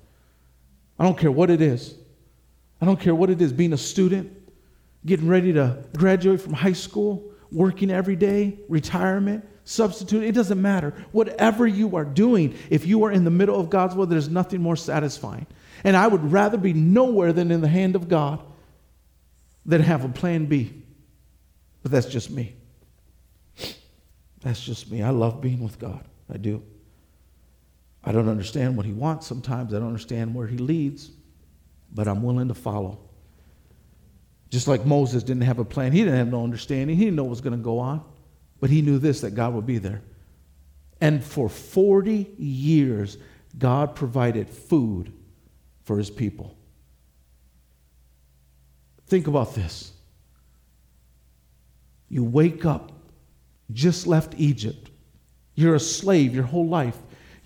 I 0.98 1.04
don't 1.04 1.18
care 1.18 1.32
what 1.32 1.50
it 1.50 1.60
is. 1.60 1.94
I 2.80 2.86
don't 2.86 3.00
care 3.00 3.14
what 3.14 3.30
it 3.30 3.42
is 3.42 3.52
being 3.52 3.72
a 3.72 3.78
student, 3.78 4.32
getting 5.04 5.28
ready 5.28 5.52
to 5.54 5.84
graduate 5.96 6.40
from 6.40 6.52
high 6.52 6.72
school, 6.72 7.32
working 7.50 7.90
every 7.90 8.14
day, 8.14 8.58
retirement, 8.68 9.44
substitute, 9.64 10.22
it 10.22 10.32
doesn't 10.32 10.60
matter. 10.60 10.94
Whatever 11.12 11.66
you 11.66 11.96
are 11.96 12.04
doing, 12.04 12.56
if 12.70 12.86
you 12.86 13.04
are 13.04 13.12
in 13.12 13.24
the 13.24 13.30
middle 13.30 13.58
of 13.58 13.68
God's 13.68 13.94
will, 13.94 14.06
there's 14.06 14.28
nothing 14.28 14.62
more 14.62 14.76
satisfying. 14.76 15.46
And 15.84 15.96
I 15.96 16.06
would 16.06 16.32
rather 16.32 16.56
be 16.56 16.72
nowhere 16.72 17.32
than 17.32 17.50
in 17.50 17.60
the 17.60 17.68
hand 17.68 17.94
of 17.94 18.08
God 18.08 18.40
than 19.66 19.82
have 19.82 20.04
a 20.04 20.08
plan 20.08 20.46
B. 20.46 20.72
But 21.82 21.92
that's 21.92 22.06
just 22.06 22.30
me. 22.30 22.54
That's 24.40 24.60
just 24.60 24.90
me. 24.90 25.02
I 25.02 25.10
love 25.10 25.40
being 25.40 25.60
with 25.60 25.78
God. 25.78 26.04
I 26.32 26.36
do. 26.36 26.62
I 28.04 28.12
don't 28.12 28.28
understand 28.28 28.76
what 28.76 28.86
He 28.86 28.92
wants 28.92 29.26
sometimes, 29.26 29.74
I 29.74 29.78
don't 29.78 29.88
understand 29.88 30.34
where 30.34 30.46
He 30.46 30.58
leads, 30.58 31.10
but 31.92 32.08
I'm 32.08 32.22
willing 32.22 32.48
to 32.48 32.54
follow. 32.54 33.00
Just 34.50 34.66
like 34.66 34.86
Moses 34.86 35.22
didn't 35.22 35.42
have 35.42 35.58
a 35.58 35.64
plan, 35.64 35.92
he 35.92 35.98
didn't 35.98 36.16
have 36.16 36.28
no 36.28 36.42
understanding, 36.42 36.96
he 36.96 37.04
didn't 37.04 37.16
know 37.16 37.24
what 37.24 37.30
was 37.30 37.40
going 37.40 37.56
to 37.56 37.62
go 37.62 37.78
on, 37.78 38.02
but 38.60 38.70
he 38.70 38.80
knew 38.80 38.98
this 38.98 39.20
that 39.20 39.32
God 39.32 39.52
would 39.54 39.66
be 39.66 39.78
there. 39.78 40.02
And 41.00 41.22
for 41.22 41.48
40 41.48 42.34
years, 42.38 43.18
God 43.58 43.94
provided 43.94 44.48
food 44.48 45.12
for 45.82 45.98
his 45.98 46.10
people. 46.10 46.56
Think 49.06 49.26
about 49.26 49.54
this. 49.54 49.92
You 52.08 52.24
wake 52.24 52.64
up 52.64 52.92
just 53.72 54.06
left 54.06 54.34
Egypt. 54.36 54.90
You're 55.54 55.74
a 55.74 55.80
slave 55.80 56.34
your 56.34 56.44
whole 56.44 56.68
life. 56.68 56.96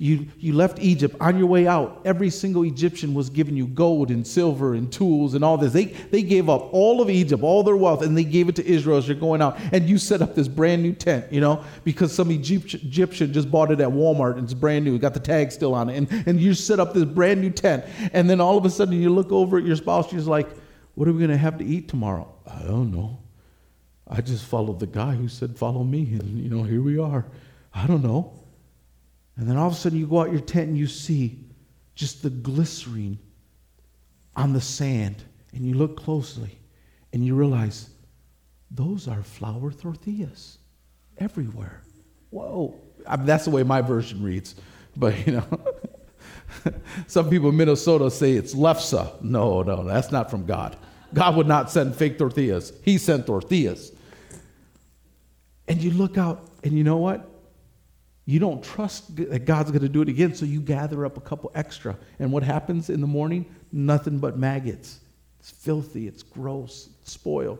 You, 0.03 0.27
you 0.37 0.53
left 0.53 0.81
Egypt 0.81 1.15
on 1.21 1.39
your 1.39 1.47
way 1.47 1.69
out. 1.69 2.01
Every 2.05 2.29
single 2.29 2.65
Egyptian 2.65 3.15
was 3.15 3.31
giving 3.31 3.57
you 3.57 3.69
gold 3.69 4.11
and 4.11 4.27
silver 4.27 4.75
and 4.75 4.93
tools 4.93 5.35
and 5.35 5.45
all 5.45 5.57
this. 5.57 5.73
They, 5.73 5.85
they 5.85 6.25
gave 6.25 6.49
up 6.49 6.75
all 6.75 7.01
of 7.01 7.09
Egypt, 7.09 7.45
all 7.45 7.63
their 7.63 7.77
wealth, 7.77 8.03
and 8.03 8.19
they 8.19 8.25
gave 8.25 8.49
it 8.49 8.57
to 8.57 8.67
Israel 8.67 8.99
as 8.99 9.07
you're 9.07 9.17
going 9.17 9.41
out. 9.41 9.61
And 9.71 9.89
you 9.89 9.99
set 9.99 10.21
up 10.21 10.35
this 10.35 10.49
brand 10.49 10.83
new 10.83 10.93
tent, 10.93 11.33
you 11.33 11.41
know, 11.41 11.63
because 11.85 12.13
some 12.13 12.33
Egyptian 12.33 13.33
just 13.33 13.49
bought 13.49 13.71
it 13.71 13.79
at 13.79 13.91
Walmart 13.91 14.39
and 14.39 14.43
it's 14.43 14.55
brand 14.55 14.85
new. 14.85 14.99
got 14.99 15.15
the 15.15 15.21
tag 15.21 15.53
still 15.53 15.73
on 15.73 15.89
it. 15.89 15.97
And, 15.97 16.27
and 16.27 16.41
you 16.41 16.53
set 16.53 16.81
up 16.81 16.95
this 16.95 17.05
brand 17.05 17.41
new 17.41 17.51
tent. 17.51 17.85
And 18.13 18.29
then 18.29 18.41
all 18.41 18.59
of 18.59 18.65
a 18.65 18.71
sudden 18.71 19.01
you 19.01 19.11
look 19.11 19.31
over 19.31 19.57
at 19.57 19.65
your 19.65 19.77
spouse, 19.77 20.11
she's 20.11 20.27
like, 20.27 20.49
What 20.97 21.07
are 21.07 21.13
we 21.13 21.19
going 21.19 21.31
to 21.31 21.37
have 21.37 21.59
to 21.59 21.65
eat 21.65 21.87
tomorrow? 21.89 22.29
I 22.45 22.65
don't 22.65 22.91
know. 22.91 23.22
I 24.09 24.21
just 24.21 24.45
followed 24.45 24.81
the 24.81 24.87
guy 24.87 25.15
who 25.15 25.29
said, 25.29 25.57
Follow 25.57 25.85
me. 25.85 26.01
And, 26.21 26.39
you 26.39 26.51
know, 26.51 26.63
here 26.63 26.83
we 26.83 26.99
are. 26.99 27.25
I 27.75 27.87
don't 27.87 28.03
know. 28.03 28.39
And 29.37 29.49
then 29.49 29.57
all 29.57 29.69
of 29.69 29.73
a 29.73 29.77
sudden 29.77 29.99
you 29.99 30.07
go 30.07 30.21
out 30.21 30.31
your 30.31 30.41
tent 30.41 30.69
and 30.69 30.79
you 30.79 30.87
see 30.87 31.39
just 31.95 32.23
the 32.23 32.31
glycerine 32.31 33.19
on 34.37 34.53
the 34.53 34.61
sand. 34.61 35.23
And 35.55 35.67
you 35.67 35.75
look 35.75 35.97
closely 35.97 36.59
and 37.13 37.25
you 37.25 37.35
realize 37.35 37.91
those 38.71 39.09
are 39.09 39.23
flour 39.23 39.71
tortillas 39.71 40.59
everywhere. 41.19 41.83
Whoa. 42.31 42.75
I 43.07 43.17
mean, 43.17 43.27
that's 43.27 43.45
the 43.45 43.51
way 43.51 43.63
my 43.63 43.81
version 43.83 44.23
reads. 44.23 44.55
But, 44.97 45.27
you 45.27 45.35
know, 45.35 45.61
some 47.07 47.29
people 47.31 47.51
in 47.51 47.57
Minnesota 47.57 48.11
say 48.11 48.33
it's 48.33 48.55
lefse. 48.55 49.23
No, 49.23 49.63
no, 49.63 49.85
that's 49.85 50.11
not 50.11 50.31
from 50.31 50.47
God. 50.47 50.77
God 51.15 51.37
would 51.37 51.47
not 51.47 51.71
send 51.71 51.95
fake 51.97 52.19
tortillas. 52.19 52.73
He 52.83 52.99
sent 52.99 53.27
tortillas. 53.27 53.93
And 55.69 55.83
you 55.83 55.91
look 55.91 56.19
out, 56.19 56.49
and 56.65 56.73
you 56.73 56.85
know 56.85 56.97
what? 56.97 57.29
You 58.25 58.39
don't 58.39 58.63
trust 58.63 59.17
that 59.17 59.45
God's 59.45 59.71
going 59.71 59.83
to 59.83 59.89
do 59.89 60.03
it 60.03 60.09
again, 60.09 60.35
so 60.35 60.45
you 60.45 60.61
gather 60.61 61.05
up 61.05 61.17
a 61.17 61.21
couple 61.21 61.51
extra. 61.55 61.97
And 62.19 62.33
what 62.33 62.43
happens 62.43 62.89
in 62.89 63.01
the 63.01 63.07
morning? 63.07 63.47
Nothing 63.73 64.19
but 64.19 64.39
maggots. 64.39 65.01
It's 65.41 65.51
filthy, 65.51 66.07
it's 66.07 66.23
gross, 66.23 66.89
it's 67.01 67.13
spoiled. 67.13 67.59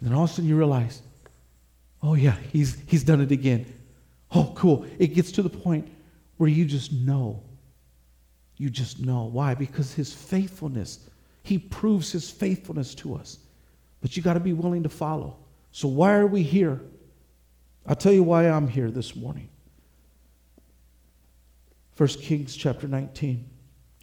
And 0.00 0.08
then 0.08 0.16
all 0.16 0.24
of 0.24 0.30
a 0.30 0.32
sudden 0.32 0.48
you 0.48 0.56
realize, 0.56 1.02
oh 2.02 2.14
yeah, 2.14 2.36
he's, 2.52 2.78
he's 2.86 3.04
done 3.04 3.20
it 3.20 3.30
again. 3.30 3.66
Oh, 4.34 4.52
cool. 4.56 4.86
It 4.98 5.08
gets 5.08 5.30
to 5.32 5.42
the 5.42 5.50
point 5.50 5.88
where 6.38 6.48
you 6.48 6.64
just 6.64 6.90
know. 6.90 7.42
You 8.56 8.70
just 8.70 9.00
know. 9.00 9.24
Why? 9.24 9.54
Because 9.54 9.92
his 9.92 10.12
faithfulness, 10.12 11.00
he 11.42 11.58
proves 11.58 12.12
his 12.12 12.30
faithfulness 12.30 12.94
to 12.96 13.14
us. 13.14 13.38
But 14.00 14.16
you 14.16 14.22
got 14.22 14.34
to 14.34 14.40
be 14.40 14.52
willing 14.52 14.82
to 14.82 14.88
follow. 14.88 15.36
So 15.70 15.88
why 15.88 16.14
are 16.14 16.26
we 16.26 16.42
here? 16.42 16.80
I'll 17.86 17.96
tell 17.96 18.12
you 18.12 18.22
why 18.22 18.48
I'm 18.48 18.68
here 18.68 18.90
this 18.90 19.16
morning. 19.16 19.48
1 21.96 22.08
Kings 22.08 22.54
chapter 22.54 22.86
19. 22.88 23.48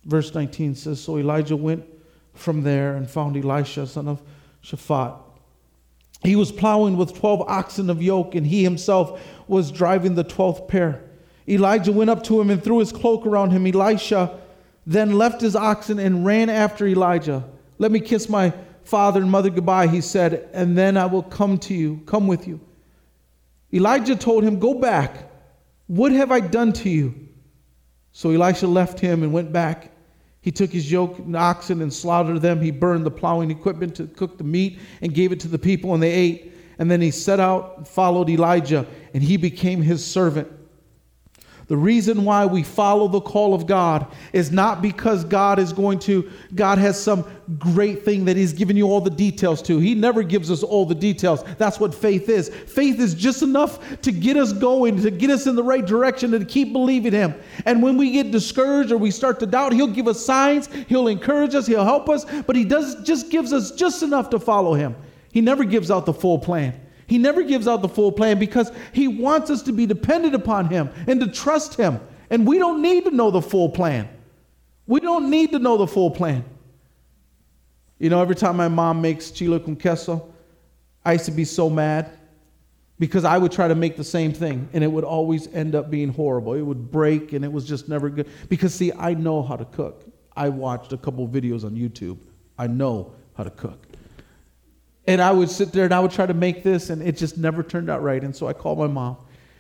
Verse 0.06 0.34
19 0.34 0.76
says 0.76 1.02
So 1.02 1.18
Elijah 1.18 1.56
went 1.56 1.86
from 2.34 2.64
there 2.64 2.96
and 2.96 3.10
found 3.10 3.38
Elisha, 3.38 3.88
son 3.88 4.08
of 4.08 4.22
Shaphat. 4.64 5.18
He 6.24 6.36
was 6.36 6.52
plowing 6.52 6.98
with 6.98 7.18
12 7.18 7.42
oxen 7.42 7.90
of 7.90 8.02
yoke, 8.02 8.36
and 8.36 8.46
he 8.46 8.64
himself 8.64 9.22
was 9.48 9.72
driving 9.72 10.16
the 10.16 10.26
12th 10.26 10.68
pair. 10.68 11.02
Elijah 11.48 11.92
went 11.92 12.10
up 12.10 12.24
to 12.24 12.40
him 12.40 12.50
and 12.50 12.64
threw 12.64 12.80
his 12.80 12.92
cloak 12.92 13.26
around 13.26 13.52
him. 13.52 13.66
Elisha 13.66 14.40
then 14.86 15.18
left 15.18 15.42
his 15.42 15.56
oxen 15.56 16.00
and 16.00 16.26
ran 16.26 16.50
after 16.50 16.88
Elijah. 16.88 17.44
Let 17.78 17.92
me 17.92 18.00
kiss 18.00 18.30
my 18.30 18.54
father 18.84 19.22
and 19.22 19.30
mother 19.30 19.50
goodbye, 19.50 19.88
he 19.88 20.02
said, 20.02 20.50
and 20.54 20.78
then 20.78 20.98
I 20.98 21.06
will 21.06 21.24
come 21.24 21.58
to 21.60 21.74
you, 21.74 22.02
come 22.06 22.28
with 22.28 22.48
you. 22.48 22.60
Elijah 23.74 24.16
told 24.16 24.44
him, 24.44 24.60
Go 24.60 24.74
back. 24.74 25.30
What 25.88 26.12
have 26.12 26.32
I 26.32 26.40
done 26.40 26.74
to 26.74 26.90
you? 26.90 27.14
So 28.12 28.32
Elisha 28.32 28.68
left 28.68 29.00
him 29.00 29.24
and 29.24 29.32
went 29.32 29.52
back. 29.52 29.92
He 30.42 30.52
took 30.52 30.72
his 30.72 30.92
yoke 30.92 31.20
and 31.20 31.36
oxen 31.36 31.82
and 31.82 31.94
slaughtered 31.94 32.42
them. 32.42 32.62
He 32.62 32.72
burned 32.72 33.06
the 33.06 33.12
plowing 33.12 33.52
equipment 33.52 33.96
to 33.96 34.08
cook 34.08 34.38
the 34.38 34.44
meat 34.44 34.80
and 35.02 35.14
gave 35.14 35.32
it 35.32 35.40
to 35.42 35.48
the 35.48 35.60
people, 35.60 35.94
and 35.94 36.02
they 36.02 36.12
ate. 36.12 36.54
And 36.80 36.90
then 36.90 37.02
he 37.02 37.12
set 37.12 37.40
out 37.40 37.78
and 37.78 37.88
followed 37.88 38.30
Elijah, 38.30 38.86
and 39.14 39.22
he 39.22 39.36
became 39.38 39.82
his 39.82 40.06
servant. 40.06 40.48
The 41.70 41.78
reason 41.78 42.26
why 42.26 42.48
we 42.48 42.64
follow 42.64 43.08
the 43.08 43.22
call 43.22 43.54
of 43.54 43.68
God 43.68 44.08
is 44.34 44.52
not 44.52 44.82
because 44.82 45.24
God 45.24 45.60
is 45.60 45.72
going 45.72 46.00
to, 46.00 46.28
God 46.56 46.80
has 46.80 47.02
some 47.02 47.24
great 47.60 48.04
thing 48.04 48.26
that 48.26 48.36
He's 48.36 48.54
given 48.54 48.76
you 48.76 48.88
all 48.88 49.02
the 49.02 49.12
details 49.12 49.62
to. 49.64 49.78
He 49.78 49.94
never 49.94 50.24
gives 50.24 50.50
us 50.50 50.64
all 50.64 50.84
the 50.88 50.96
details. 50.96 51.44
That's 51.60 51.80
what 51.80 51.94
faith 51.94 52.28
is. 52.28 52.50
Faith 52.50 53.00
is 53.00 53.14
just 53.14 53.44
enough 53.44 54.02
to 54.02 54.12
get 54.12 54.36
us 54.36 54.52
going, 54.52 55.00
to 55.04 55.12
get 55.12 55.30
us 55.30 55.46
in 55.46 55.56
the 55.56 55.64
right 55.64 55.86
direction, 55.86 56.34
and 56.34 56.46
to 56.46 56.52
keep 56.52 56.74
believing 56.74 57.14
Him. 57.14 57.36
And 57.68 57.84
when 57.84 57.98
we 57.98 58.14
get 58.14 58.32
discouraged 58.32 58.92
or 58.92 58.98
we 58.98 59.12
start 59.12 59.40
to 59.42 59.46
doubt, 59.46 59.72
He'll 59.72 59.86
give 59.86 60.08
us 60.08 60.26
signs, 60.26 60.74
He'll 60.88 61.08
encourage 61.08 61.54
us, 61.54 61.68
He'll 61.68 61.86
help 61.86 62.10
us, 62.10 62.26
but 62.48 62.56
He 62.56 62.66
does 62.66 63.04
just 63.04 63.30
gives 63.30 63.54
us 63.54 63.70
just 63.70 64.02
enough 64.02 64.32
to 64.32 64.40
follow 64.40 64.74
Him. 64.74 64.96
He 65.32 65.42
never 65.42 65.64
gives 65.64 65.92
out 65.92 66.08
the 66.08 66.14
full 66.14 66.40
plan. 66.40 66.82
He 67.10 67.18
never 67.18 67.42
gives 67.42 67.68
out 67.68 67.82
the 67.82 67.90
full 67.90 68.12
plan 68.12 68.38
because 68.38 68.72
he 68.94 69.08
wants 69.08 69.50
us 69.50 69.64
to 69.64 69.72
be 69.72 69.88
dependent 69.88 70.36
upon 70.36 70.70
him 70.70 70.92
and 71.08 71.20
to 71.20 71.28
trust 71.28 71.74
him. 71.76 72.00
And 72.30 72.48
we 72.48 72.60
don't 72.60 72.84
need 72.84 73.06
to 73.06 73.12
know 73.12 73.32
the 73.32 73.42
full 73.42 73.70
plan. 73.70 74.08
We 74.86 75.00
don't 75.00 75.32
need 75.32 75.52
to 75.54 75.60
know 75.60 75.76
the 75.76 75.88
full 75.88 76.12
plan. 76.12 76.46
You 77.98 78.12
know, 78.12 78.22
every 78.22 78.36
time 78.36 78.58
my 78.58 78.68
mom 78.68 79.02
makes 79.02 79.32
chile 79.32 79.60
con 79.60 79.76
queso, 79.76 80.32
I 81.04 81.14
used 81.14 81.26
to 81.26 81.32
be 81.32 81.46
so 81.46 81.68
mad 81.68 82.12
because 83.00 83.26
I 83.26 83.40
would 83.40 83.52
try 83.52 83.68
to 83.68 83.76
make 83.76 83.98
the 83.98 84.04
same 84.04 84.32
thing 84.32 84.70
and 84.74 84.84
it 84.84 84.88
would 84.88 85.04
always 85.04 85.48
end 85.48 85.74
up 85.74 85.90
being 85.90 86.10
horrible. 86.10 86.54
It 86.54 86.62
would 86.62 86.92
break 86.92 87.34
and 87.34 87.44
it 87.44 87.52
was 87.52 87.66
just 87.66 87.90
never 87.90 88.10
good. 88.10 88.28
Because, 88.50 88.74
see, 88.76 88.92
I 88.94 89.16
know 89.16 89.42
how 89.42 89.56
to 89.56 89.66
cook. 89.66 90.06
I 90.38 90.50
watched 90.50 90.94
a 90.94 90.98
couple 90.98 91.28
videos 91.28 91.66
on 91.66 91.72
YouTube. 91.72 92.20
I 92.58 92.68
know 92.68 93.16
how 93.36 93.46
to 93.46 93.50
cook. 93.50 93.89
And 95.10 95.24
I 95.24 95.32
would 95.32 95.50
sit 95.50 95.72
there 95.72 95.86
and 95.86 95.94
I 95.94 96.00
would 96.00 96.12
try 96.12 96.28
to 96.28 96.36
make 96.36 96.62
this, 96.62 96.92
and 96.92 97.02
it 97.02 97.18
just 97.18 97.36
never 97.36 97.64
turned 97.64 97.90
out 97.90 98.04
right. 98.04 98.24
And 98.24 98.36
so 98.36 98.46
I 98.46 98.54
called 98.54 98.78
my 98.78 98.86
mom 98.86 99.18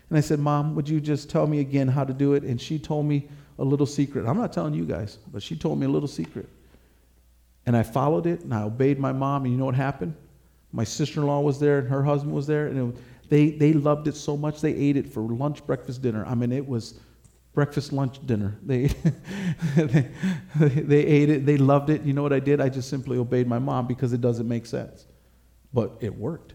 and 0.07 0.15
I 0.15 0.21
said, 0.21 0.38
Mom, 0.38 0.75
would 0.75 0.88
you 0.88 1.01
just 1.01 1.27
tell 1.27 1.47
me 1.47 1.59
again 1.59 1.88
how 1.88 2.03
to 2.03 2.13
do 2.13 2.35
it? 2.35 2.43
And 2.43 2.62
she 2.62 2.77
told 2.77 3.07
me 3.07 3.27
a 3.57 3.63
little 3.63 3.88
secret. 3.88 4.27
I'm 4.27 4.38
not 4.38 4.53
telling 4.53 4.75
you 4.75 4.85
guys, 4.85 5.17
but 5.33 5.41
she 5.41 5.55
told 5.55 5.79
me 5.79 5.88
a 5.88 5.89
little 5.89 6.07
secret. 6.07 6.47
And 7.65 7.75
I 7.75 7.81
followed 7.81 8.27
it 8.27 8.41
and 8.41 8.53
I 8.53 8.62
obeyed 8.62 8.99
my 8.99 9.12
mom. 9.12 9.45
And 9.45 9.51
you 9.51 9.57
know 9.57 9.65
what 9.65 9.73
happened? 9.73 10.15
My 10.71 10.83
sister 10.83 11.21
in 11.21 11.25
law 11.25 11.39
was 11.39 11.59
there 11.59 11.79
and 11.79 11.89
her 11.89 12.03
husband 12.03 12.31
was 12.31 12.45
there. 12.45 12.67
And 12.67 12.93
it, 12.93 13.01
they, 13.29 13.49
they 13.49 13.73
loved 13.73 14.07
it 14.07 14.15
so 14.15 14.38
much 14.38 14.62
they 14.62 14.75
ate 14.75 14.97
it 14.97 15.12
for 15.12 15.21
lunch, 15.21 15.65
breakfast, 15.65 16.03
dinner. 16.03 16.23
I 16.27 16.35
mean, 16.35 16.51
it 16.51 16.67
was 16.67 16.99
breakfast, 17.55 17.91
lunch, 17.91 18.23
dinner. 18.27 18.55
They, 18.67 18.88
they, 19.75 20.09
they 20.59 21.05
ate 21.05 21.29
it. 21.31 21.47
They 21.47 21.57
loved 21.57 21.89
it. 21.89 22.03
You 22.03 22.13
know 22.13 22.21
what 22.21 22.33
I 22.33 22.39
did? 22.39 22.62
I 22.62 22.69
just 22.69 22.88
simply 22.88 23.17
obeyed 23.17 23.47
my 23.47 23.57
mom 23.57 23.88
because 23.88 24.13
it 24.13 24.21
doesn't 24.21 24.47
make 24.47 24.67
sense 24.67 25.07
but 25.73 25.97
it 26.01 26.15
worked. 26.15 26.53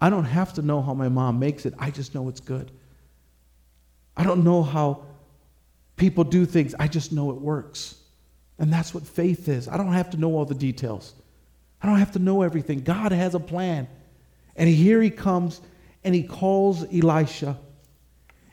I 0.00 0.10
don't 0.10 0.24
have 0.24 0.54
to 0.54 0.62
know 0.62 0.80
how 0.80 0.94
my 0.94 1.08
mom 1.08 1.38
makes 1.38 1.66
it, 1.66 1.74
I 1.78 1.90
just 1.90 2.14
know 2.14 2.28
it's 2.28 2.40
good. 2.40 2.70
I 4.16 4.24
don't 4.24 4.44
know 4.44 4.62
how 4.62 5.04
people 5.96 6.24
do 6.24 6.46
things, 6.46 6.74
I 6.78 6.88
just 6.88 7.12
know 7.12 7.30
it 7.30 7.36
works. 7.36 7.96
And 8.58 8.72
that's 8.72 8.92
what 8.92 9.06
faith 9.06 9.48
is. 9.48 9.68
I 9.68 9.76
don't 9.76 9.92
have 9.92 10.10
to 10.10 10.16
know 10.16 10.34
all 10.34 10.44
the 10.44 10.54
details. 10.54 11.14
I 11.80 11.86
don't 11.86 11.98
have 11.98 12.12
to 12.12 12.18
know 12.18 12.42
everything. 12.42 12.80
God 12.80 13.12
has 13.12 13.34
a 13.34 13.40
plan. 13.40 13.86
And 14.56 14.68
here 14.68 15.00
he 15.00 15.10
comes 15.10 15.60
and 16.02 16.14
he 16.14 16.24
calls 16.24 16.84
Elisha. 16.92 17.56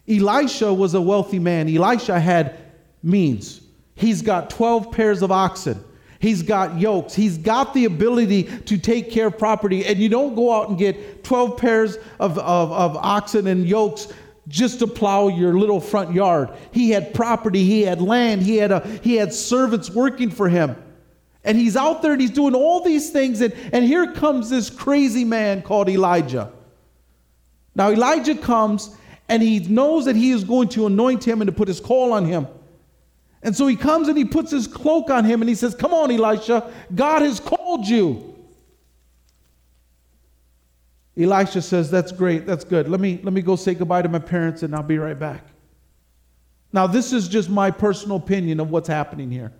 Elisha 0.07 0.71
was 0.71 0.93
a 0.93 1.01
wealthy 1.01 1.39
man. 1.39 1.67
Elisha 1.67 2.19
had 2.19 2.57
means. 3.01 3.61
He's 3.95 4.21
got 4.21 4.51
12 4.51 4.91
pairs 4.91 5.23
of 5.23 5.31
oxen. 5.31 5.83
He's 6.25 6.41
got 6.41 6.79
yokes. 6.79 7.13
He's 7.13 7.37
got 7.37 7.75
the 7.75 7.85
ability 7.85 8.45
to 8.45 8.79
take 8.79 9.11
care 9.11 9.27
of 9.27 9.37
property. 9.37 9.85
And 9.85 9.99
you 9.99 10.09
don't 10.09 10.33
go 10.33 10.51
out 10.51 10.69
and 10.69 10.75
get 10.75 11.23
12 11.23 11.55
pairs 11.55 11.97
of, 12.19 12.39
of, 12.39 12.71
of 12.71 12.97
oxen 12.97 13.45
and 13.45 13.63
yokes 13.63 14.11
just 14.47 14.79
to 14.79 14.87
plow 14.87 15.27
your 15.27 15.53
little 15.53 15.79
front 15.79 16.15
yard. 16.15 16.49
He 16.71 16.89
had 16.89 17.13
property, 17.13 17.63
he 17.63 17.83
had 17.83 18.01
land, 18.01 18.41
he 18.41 18.57
had, 18.57 18.71
a, 18.71 18.79
he 19.03 19.17
had 19.17 19.35
servants 19.35 19.91
working 19.91 20.31
for 20.31 20.49
him. 20.49 20.75
And 21.43 21.59
he's 21.59 21.77
out 21.77 22.01
there 22.01 22.13
and 22.13 22.21
he's 22.21 22.31
doing 22.31 22.55
all 22.55 22.83
these 22.83 23.11
things. 23.11 23.41
And, 23.41 23.53
and 23.71 23.85
here 23.85 24.11
comes 24.11 24.49
this 24.49 24.71
crazy 24.71 25.25
man 25.25 25.61
called 25.61 25.89
Elijah. 25.89 26.51
Now, 27.75 27.91
Elijah 27.91 28.33
comes 28.33 28.97
and 29.29 29.43
he 29.43 29.59
knows 29.59 30.05
that 30.05 30.15
he 30.15 30.31
is 30.31 30.43
going 30.43 30.69
to 30.69 30.87
anoint 30.87 31.23
him 31.23 31.41
and 31.41 31.47
to 31.47 31.55
put 31.55 31.67
his 31.67 31.79
call 31.79 32.13
on 32.13 32.25
him. 32.25 32.47
And 33.45 33.55
so 33.55 33.67
he 33.67 33.75
comes 33.75 34.07
and 34.07 34.17
he 34.17 34.25
puts 34.25 34.49
his 34.49 34.65
cloak 34.65 35.11
on 35.11 35.23
him 35.23 35.43
and 35.43 35.47
he 35.47 35.53
says, 35.53 35.75
Come 35.75 35.93
on, 35.93 36.09
Elisha, 36.09 36.73
God 36.95 37.21
has 37.21 37.39
called 37.39 37.87
you. 37.87 38.35
Elisha 41.15 41.61
says, 41.61 41.91
That's 41.91 42.11
great, 42.11 42.47
that's 42.47 42.63
good. 42.63 42.89
Let 42.89 42.99
me, 42.99 43.19
let 43.21 43.33
me 43.33 43.43
go 43.43 43.55
say 43.55 43.75
goodbye 43.75 44.01
to 44.01 44.09
my 44.09 44.17
parents 44.17 44.63
and 44.63 44.75
I'll 44.75 44.81
be 44.81 44.97
right 44.97 45.17
back. 45.17 45.43
Now, 46.73 46.87
this 46.87 47.13
is 47.13 47.27
just 47.27 47.47
my 47.47 47.69
personal 47.69 48.17
opinion 48.17 48.59
of 48.59 48.71
what's 48.71 48.87
happening 48.87 49.29
here. 49.29 49.53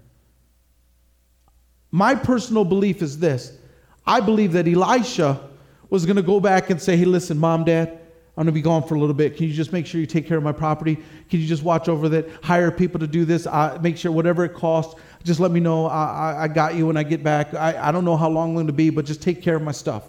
My 1.91 2.15
personal 2.15 2.65
belief 2.65 3.03
is 3.03 3.19
this 3.19 3.55
I 4.03 4.19
believe 4.19 4.53
that 4.53 4.67
Elisha 4.67 5.47
was 5.91 6.07
going 6.07 6.15
to 6.15 6.23
go 6.23 6.39
back 6.39 6.71
and 6.71 6.81
say, 6.81 6.97
Hey, 6.97 7.05
listen, 7.05 7.37
mom, 7.37 7.65
dad, 7.65 7.99
I'm 8.37 8.43
going 8.43 8.47
to 8.47 8.51
be 8.51 8.61
gone 8.61 8.85
for 8.85 8.95
a 8.95 8.99
little 8.99 9.15
bit. 9.15 9.37
Can 9.37 9.47
you 9.47 9.53
just 9.53 9.71
make 9.71 9.87
sure 9.87 10.01
you 10.01 10.07
take 10.07 10.27
care 10.27 10.37
of 10.37 10.43
my 10.43 10.51
property? 10.51 10.95
Can 11.29 11.39
you 11.39 11.47
just 11.47 11.63
watch 11.63 11.87
over 11.87 12.09
that? 12.09 12.29
Hire 12.43 12.69
people 12.69 12.99
to 12.99 13.07
do 13.07 13.23
this. 13.23 13.47
Uh, 13.47 13.79
make 13.81 13.97
sure 13.97 14.11
whatever 14.11 14.43
it 14.43 14.53
costs, 14.53 14.99
just 15.23 15.39
let 15.39 15.51
me 15.51 15.61
know. 15.61 15.85
I, 15.85 16.33
I, 16.33 16.43
I 16.43 16.47
got 16.49 16.75
you 16.75 16.87
when 16.87 16.97
I 16.97 17.03
get 17.03 17.23
back. 17.23 17.53
I, 17.53 17.87
I 17.87 17.91
don't 17.93 18.03
know 18.03 18.17
how 18.17 18.29
long 18.29 18.49
I'm 18.49 18.55
going 18.55 18.67
to 18.67 18.73
be, 18.73 18.89
but 18.89 19.05
just 19.05 19.21
take 19.21 19.41
care 19.41 19.55
of 19.55 19.61
my 19.61 19.71
stuff. 19.71 20.03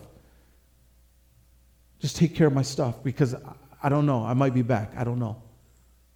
Just 2.01 2.17
take 2.17 2.35
care 2.35 2.49
of 2.49 2.53
my 2.53 2.62
stuff 2.62 3.03
because 3.05 3.35
I, 3.35 3.39
I 3.85 3.89
don't 3.89 4.07
know. 4.07 4.25
I 4.25 4.35
might 4.35 4.55
be 4.55 4.62
back. 4.62 4.93
I 4.97 5.05
don't 5.05 5.21
know. 5.21 5.41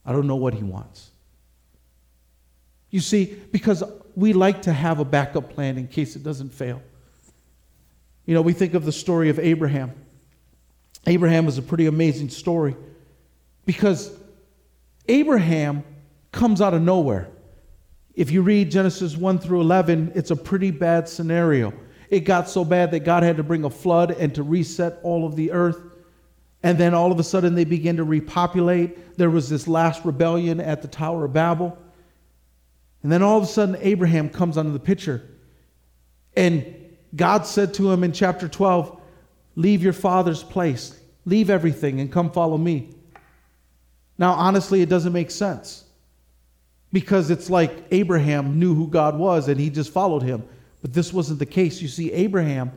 I 0.04 0.10
don't 0.10 0.26
know 0.26 0.36
what 0.36 0.54
he 0.54 0.64
wants. 0.64 1.10
You 2.90 2.98
see, 2.98 3.38
because 3.52 3.84
we 4.16 4.32
like 4.32 4.62
to 4.62 4.72
have 4.72 4.98
a 4.98 5.04
backup 5.04 5.50
plan 5.50 5.78
in 5.78 5.86
case 5.86 6.16
it 6.16 6.24
doesn't 6.24 6.52
fail. 6.52 6.82
You 8.26 8.34
know, 8.34 8.42
we 8.42 8.52
think 8.52 8.74
of 8.74 8.84
the 8.84 8.92
story 8.92 9.28
of 9.28 9.38
Abraham. 9.38 9.92
Abraham 11.06 11.48
is 11.48 11.58
a 11.58 11.62
pretty 11.62 11.86
amazing 11.86 12.28
story 12.28 12.76
because 13.64 14.12
Abraham 15.08 15.82
comes 16.32 16.60
out 16.60 16.74
of 16.74 16.82
nowhere. 16.82 17.28
If 18.14 18.30
you 18.30 18.42
read 18.42 18.70
Genesis 18.70 19.16
1 19.16 19.38
through 19.38 19.60
11, 19.62 20.12
it's 20.14 20.30
a 20.30 20.36
pretty 20.36 20.70
bad 20.70 21.08
scenario. 21.08 21.72
It 22.10 22.20
got 22.20 22.48
so 22.48 22.64
bad 22.64 22.90
that 22.90 23.00
God 23.00 23.22
had 23.22 23.36
to 23.36 23.42
bring 23.42 23.64
a 23.64 23.70
flood 23.70 24.10
and 24.10 24.34
to 24.34 24.42
reset 24.42 24.98
all 25.02 25.24
of 25.24 25.36
the 25.36 25.52
earth. 25.52 25.80
And 26.62 26.76
then 26.76 26.92
all 26.92 27.10
of 27.12 27.18
a 27.18 27.22
sudden 27.22 27.54
they 27.54 27.64
began 27.64 27.96
to 27.96 28.04
repopulate. 28.04 29.16
There 29.16 29.30
was 29.30 29.48
this 29.48 29.66
last 29.66 30.04
rebellion 30.04 30.60
at 30.60 30.82
the 30.82 30.88
Tower 30.88 31.24
of 31.24 31.32
Babel. 31.32 31.78
And 33.02 33.10
then 33.10 33.22
all 33.22 33.38
of 33.38 33.44
a 33.44 33.46
sudden 33.46 33.76
Abraham 33.80 34.28
comes 34.28 34.58
onto 34.58 34.72
the 34.72 34.80
picture. 34.80 35.22
And 36.36 36.76
God 37.16 37.46
said 37.46 37.74
to 37.74 37.90
him 37.90 38.04
in 38.04 38.12
chapter 38.12 38.48
12, 38.48 38.99
Leave 39.56 39.82
your 39.82 39.92
father's 39.92 40.42
place. 40.42 40.98
Leave 41.24 41.50
everything 41.50 42.00
and 42.00 42.10
come 42.10 42.30
follow 42.30 42.56
me. 42.56 42.90
Now, 44.18 44.32
honestly, 44.32 44.82
it 44.82 44.88
doesn't 44.88 45.12
make 45.12 45.30
sense 45.30 45.84
because 46.92 47.30
it's 47.30 47.48
like 47.48 47.84
Abraham 47.90 48.58
knew 48.58 48.74
who 48.74 48.86
God 48.88 49.18
was 49.18 49.48
and 49.48 49.58
he 49.58 49.70
just 49.70 49.92
followed 49.92 50.22
him. 50.22 50.44
But 50.82 50.92
this 50.92 51.12
wasn't 51.12 51.38
the 51.38 51.46
case. 51.46 51.80
You 51.80 51.88
see, 51.88 52.12
Abraham 52.12 52.72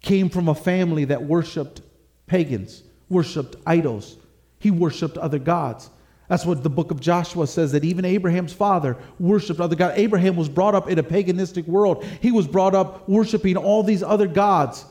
came 0.00 0.28
from 0.28 0.48
a 0.48 0.54
family 0.54 1.06
that 1.06 1.22
worshiped 1.22 1.80
pagans, 2.26 2.82
worshiped 3.08 3.56
idols, 3.66 4.16
he 4.58 4.70
worshiped 4.70 5.16
other 5.18 5.38
gods. 5.38 5.90
That's 6.28 6.44
what 6.44 6.62
the 6.62 6.70
book 6.70 6.90
of 6.90 7.00
Joshua 7.00 7.46
says 7.46 7.72
that 7.72 7.84
even 7.84 8.04
Abraham's 8.04 8.52
father 8.52 8.96
worshiped 9.20 9.60
other 9.60 9.76
gods. 9.76 9.94
Abraham 9.96 10.34
was 10.34 10.48
brought 10.48 10.74
up 10.74 10.88
in 10.88 10.98
a 10.98 11.02
paganistic 11.02 11.66
world. 11.66 12.04
He 12.20 12.32
was 12.32 12.48
brought 12.48 12.74
up 12.74 13.08
worshiping 13.08 13.56
all 13.56 13.82
these 13.82 14.02
other 14.02 14.26
gods. 14.26 14.84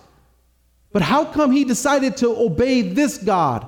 But 0.95 1.01
how 1.01 1.25
come 1.25 1.51
he 1.51 1.65
decided 1.65 2.15
to 2.17 2.29
obey 2.37 2.81
this 2.81 3.17
God, 3.17 3.67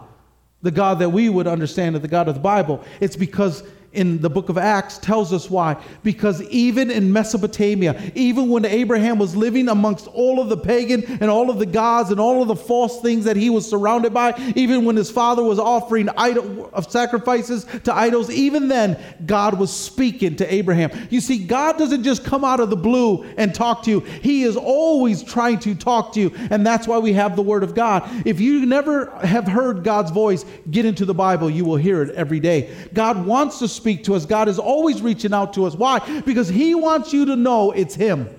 the 0.62 0.72
God 0.72 1.00
that 1.00 1.10
we 1.10 1.28
would 1.28 1.46
understand 1.46 1.98
as 1.98 2.02
the 2.02 2.08
God 2.08 2.30
of 2.30 2.36
the 2.36 2.40
Bible? 2.40 2.82
It's 3.02 3.18
because 3.18 3.64
in 3.94 4.22
the 4.22 4.30
book 4.30 4.50
of 4.50 4.58
Acts 4.58 4.98
tells 4.98 5.32
us 5.34 5.50
why. 5.50 5.82
Because 6.04 6.42
even 6.44 6.92
in 6.92 7.12
Mesopotamia, 7.12 8.12
even 8.16 8.50
when 8.50 8.66
Abraham 8.66 9.18
was 9.18 9.36
living 9.36 9.70
amongst 9.70 10.08
all 10.08 10.40
of 10.40 10.50
the 10.50 10.58
pagan 10.58 11.04
and 11.22 11.32
all 11.32 11.50
of 11.50 11.58
the 11.58 11.66
gods 11.66 12.12
and 12.12 12.20
all 12.20 12.42
of 12.42 12.48
the 12.48 12.56
false 12.56 13.02
things 13.02 13.26
that 13.26 13.38
he 13.38 13.50
was 13.50 13.68
surrounded 13.68 14.14
by, 14.14 14.34
even 14.56 14.86
when 14.86 14.96
his 14.96 15.10
father 15.10 15.44
was 15.44 15.58
offering 15.58 16.10
idol 16.10 16.70
of 16.74 16.92
sacrifices 16.92 17.66
to 17.86 17.94
idols, 17.94 18.30
even 18.30 18.68
then 18.68 19.00
God 19.26 19.58
was 19.58 19.72
speaking 19.72 20.36
to 20.36 20.54
Abraham. 20.54 20.92
You 21.10 21.22
see, 21.22 21.40
God 21.40 21.78
doesn't 21.78 22.04
just 22.04 22.24
come 22.24 22.44
out 22.44 22.60
of 22.60 22.70
the 22.70 22.76
blue 22.76 23.24
and 23.38 23.56
talk 23.56 23.84
to 23.84 23.90
you. 23.90 24.00
He 24.02 24.44
is 24.44 24.58
always 24.58 25.24
trying 25.24 25.60
to 25.60 25.74
talk 25.74 26.14
to 26.14 26.20
you, 26.20 26.32
and 26.52 26.66
that's 26.66 26.88
why 26.88 26.98
we 26.98 27.14
have 27.14 27.36
the 27.36 27.42
word 27.42 27.64
of 27.64 27.74
God. 27.74 28.04
If 28.26 28.40
you 28.40 28.66
never 28.66 29.10
have 29.26 29.48
heard 29.48 29.84
God's 29.84 30.12
voice, 30.12 30.46
get 30.70 30.86
into 30.86 31.06
the 31.06 31.14
Bible, 31.14 31.50
you 31.50 31.66
will 31.66 31.78
hear 31.78 32.02
it 32.04 32.14
every 32.16 32.40
day. 32.40 32.74
God 32.94 33.26
wants 33.26 33.60
to 33.60 33.68
speak 33.78 34.04
to 34.06 34.16
us. 34.16 34.26
God 34.26 34.48
is 34.48 34.60
always 34.60 35.02
reaching 35.02 35.34
out 35.34 35.54
to 35.54 35.66
us. 35.66 35.76
Why? 35.76 36.00
Because 36.22 36.50
He 36.50 36.76
wants 36.76 37.14
you 37.14 37.26
to 37.26 37.36
know 37.36 37.72
it's 37.72 37.96
Him. 37.96 38.30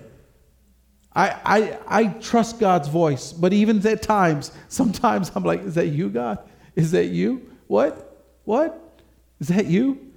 I, 1.15 1.37
I, 1.45 1.79
I 1.87 2.07
trust 2.21 2.61
God's 2.61 2.89
voice, 2.89 3.33
but 3.33 3.53
even 3.53 3.85
at 3.87 4.03
times, 4.03 4.53
sometimes 4.69 5.33
I'm 5.35 5.43
like, 5.43 5.63
is 5.63 5.75
that 5.75 5.89
you, 5.89 6.11
God? 6.11 6.39
Is 6.77 6.93
that 6.93 7.07
you? 7.07 7.51
What? 7.67 8.25
What? 8.45 9.03
Is 9.41 9.49
that 9.49 9.67
you? 9.67 10.13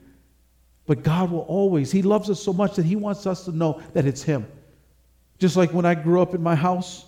But 0.86 1.04
God 1.04 1.32
will 1.32 1.42
always, 1.42 1.92
He 1.92 2.02
loves 2.02 2.30
us 2.30 2.42
so 2.42 2.54
much 2.54 2.76
that 2.76 2.86
He 2.86 2.96
wants 2.96 3.26
us 3.26 3.46
to 3.46 3.52
know 3.52 3.82
that 3.94 4.06
it's 4.06 4.24
Him. 4.24 4.46
Just 5.40 5.56
like 5.56 5.74
when 5.74 5.86
I 5.86 5.96
grew 5.96 6.22
up 6.22 6.36
in 6.36 6.44
my 6.44 6.56
house, 6.56 7.06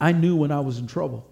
I 0.00 0.12
knew 0.12 0.36
when 0.36 0.50
I 0.50 0.60
was 0.60 0.78
in 0.78 0.86
trouble. 0.86 1.26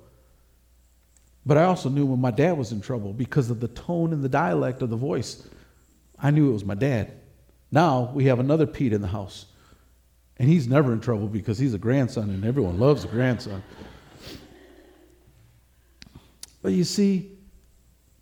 But 1.44 1.58
I 1.58 1.64
also 1.64 1.88
knew 1.88 2.06
when 2.06 2.20
my 2.20 2.30
dad 2.30 2.56
was 2.56 2.72
in 2.72 2.80
trouble 2.80 3.12
because 3.12 3.50
of 3.50 3.60
the 3.60 3.68
tone 3.68 4.12
and 4.12 4.22
the 4.22 4.28
dialect 4.28 4.82
of 4.82 4.90
the 4.90 4.96
voice. 4.96 5.46
I 6.18 6.30
knew 6.30 6.50
it 6.50 6.52
was 6.52 6.64
my 6.64 6.74
dad. 6.74 7.12
Now 7.72 8.12
we 8.14 8.26
have 8.26 8.38
another 8.38 8.66
Pete 8.66 8.92
in 8.92 9.00
the 9.00 9.08
house. 9.08 9.46
And 10.38 10.48
he's 10.48 10.68
never 10.68 10.92
in 10.92 11.00
trouble 11.00 11.26
because 11.26 11.58
he's 11.58 11.74
a 11.74 11.78
grandson 11.78 12.30
and 12.30 12.44
everyone 12.44 12.78
loves 12.78 13.04
a 13.04 13.08
grandson. 13.08 13.62
But 16.62 16.72
you 16.72 16.84
see, 16.84 17.32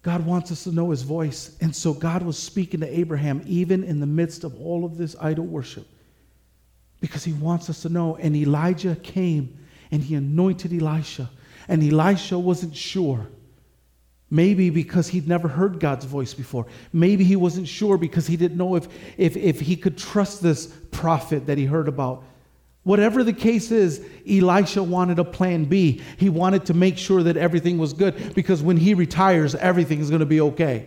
God 0.02 0.24
wants 0.24 0.50
us 0.50 0.64
to 0.64 0.72
know 0.72 0.90
his 0.90 1.02
voice. 1.02 1.56
And 1.60 1.76
so 1.76 1.92
God 1.92 2.22
was 2.22 2.38
speaking 2.38 2.80
to 2.80 2.98
Abraham 2.98 3.42
even 3.46 3.84
in 3.84 4.00
the 4.00 4.06
midst 4.06 4.44
of 4.44 4.58
all 4.60 4.84
of 4.84 4.96
this 4.96 5.14
idol 5.20 5.44
worship 5.44 5.86
because 7.00 7.22
he 7.22 7.34
wants 7.34 7.68
us 7.68 7.82
to 7.82 7.90
know. 7.90 8.16
And 8.16 8.34
Elijah 8.34 8.96
came 8.96 9.58
and 9.90 10.02
he 10.02 10.14
anointed 10.14 10.72
Elisha 10.72 11.28
and 11.68 11.82
Elisha 11.82 12.38
wasn't 12.38 12.74
sure. 12.74 13.28
Maybe 14.30 14.70
because 14.70 15.08
he'd 15.08 15.26
never 15.26 15.48
heard 15.48 15.80
God's 15.80 16.04
voice 16.04 16.34
before. 16.34 16.66
Maybe 16.92 17.24
he 17.24 17.34
wasn't 17.34 17.66
sure 17.66 17.98
because 17.98 18.28
he 18.28 18.36
didn't 18.36 18.56
know 18.56 18.76
if, 18.76 18.86
if, 19.16 19.36
if 19.36 19.60
he 19.60 19.76
could 19.76 19.98
trust 19.98 20.40
this 20.40 20.66
prophet 20.92 21.46
that 21.46 21.58
he 21.58 21.64
heard 21.64 21.88
about. 21.88 22.22
Whatever 22.84 23.24
the 23.24 23.32
case 23.32 23.70
is, 23.70 24.04
Elisha 24.28 24.82
wanted 24.82 25.18
a 25.18 25.24
plan 25.24 25.64
B. 25.64 26.00
He 26.16 26.30
wanted 26.30 26.64
to 26.66 26.74
make 26.74 26.96
sure 26.96 27.22
that 27.24 27.36
everything 27.36 27.76
was 27.76 27.92
good 27.92 28.34
because 28.34 28.62
when 28.62 28.76
he 28.76 28.94
retires, 28.94 29.54
everything 29.56 30.00
is 30.00 30.10
going 30.10 30.20
to 30.20 30.26
be 30.26 30.40
okay. 30.40 30.86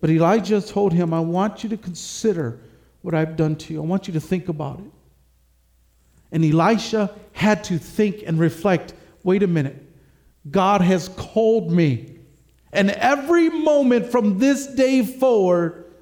But 0.00 0.10
Elijah 0.10 0.60
told 0.60 0.92
him, 0.92 1.14
I 1.14 1.20
want 1.20 1.62
you 1.62 1.70
to 1.70 1.78
consider 1.78 2.60
what 3.00 3.14
I've 3.14 3.36
done 3.36 3.56
to 3.56 3.72
you. 3.72 3.82
I 3.82 3.86
want 3.86 4.06
you 4.06 4.12
to 4.14 4.20
think 4.20 4.48
about 4.48 4.80
it. 4.80 4.90
And 6.34 6.44
Elisha 6.44 7.14
had 7.32 7.62
to 7.64 7.78
think 7.78 8.24
and 8.26 8.38
reflect 8.38 8.92
wait 9.22 9.42
a 9.42 9.46
minute, 9.46 9.80
God 10.50 10.82
has 10.82 11.08
called 11.08 11.72
me. 11.72 12.18
And 12.72 12.90
every 12.90 13.48
moment 13.48 14.10
from 14.10 14.38
this 14.38 14.66
day 14.66 15.06
forward 15.06 15.92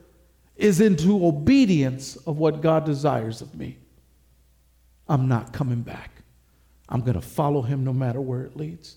is 0.57 0.81
into 0.81 1.25
obedience 1.27 2.17
of 2.17 2.39
what 2.39 2.63
God 2.63 2.85
desires 2.85 3.43
of 3.43 3.55
me. 3.55 3.77
I'm 5.09 5.29
not 5.29 5.53
coming 5.53 5.83
back. 5.83 6.11
I'm 6.89 7.03
going 7.03 7.15
to 7.15 7.21
follow 7.21 7.63
him 7.63 7.85
no 7.85 7.93
matter 7.93 8.21
where 8.21 8.43
it 8.43 8.57
leads. 8.57 8.97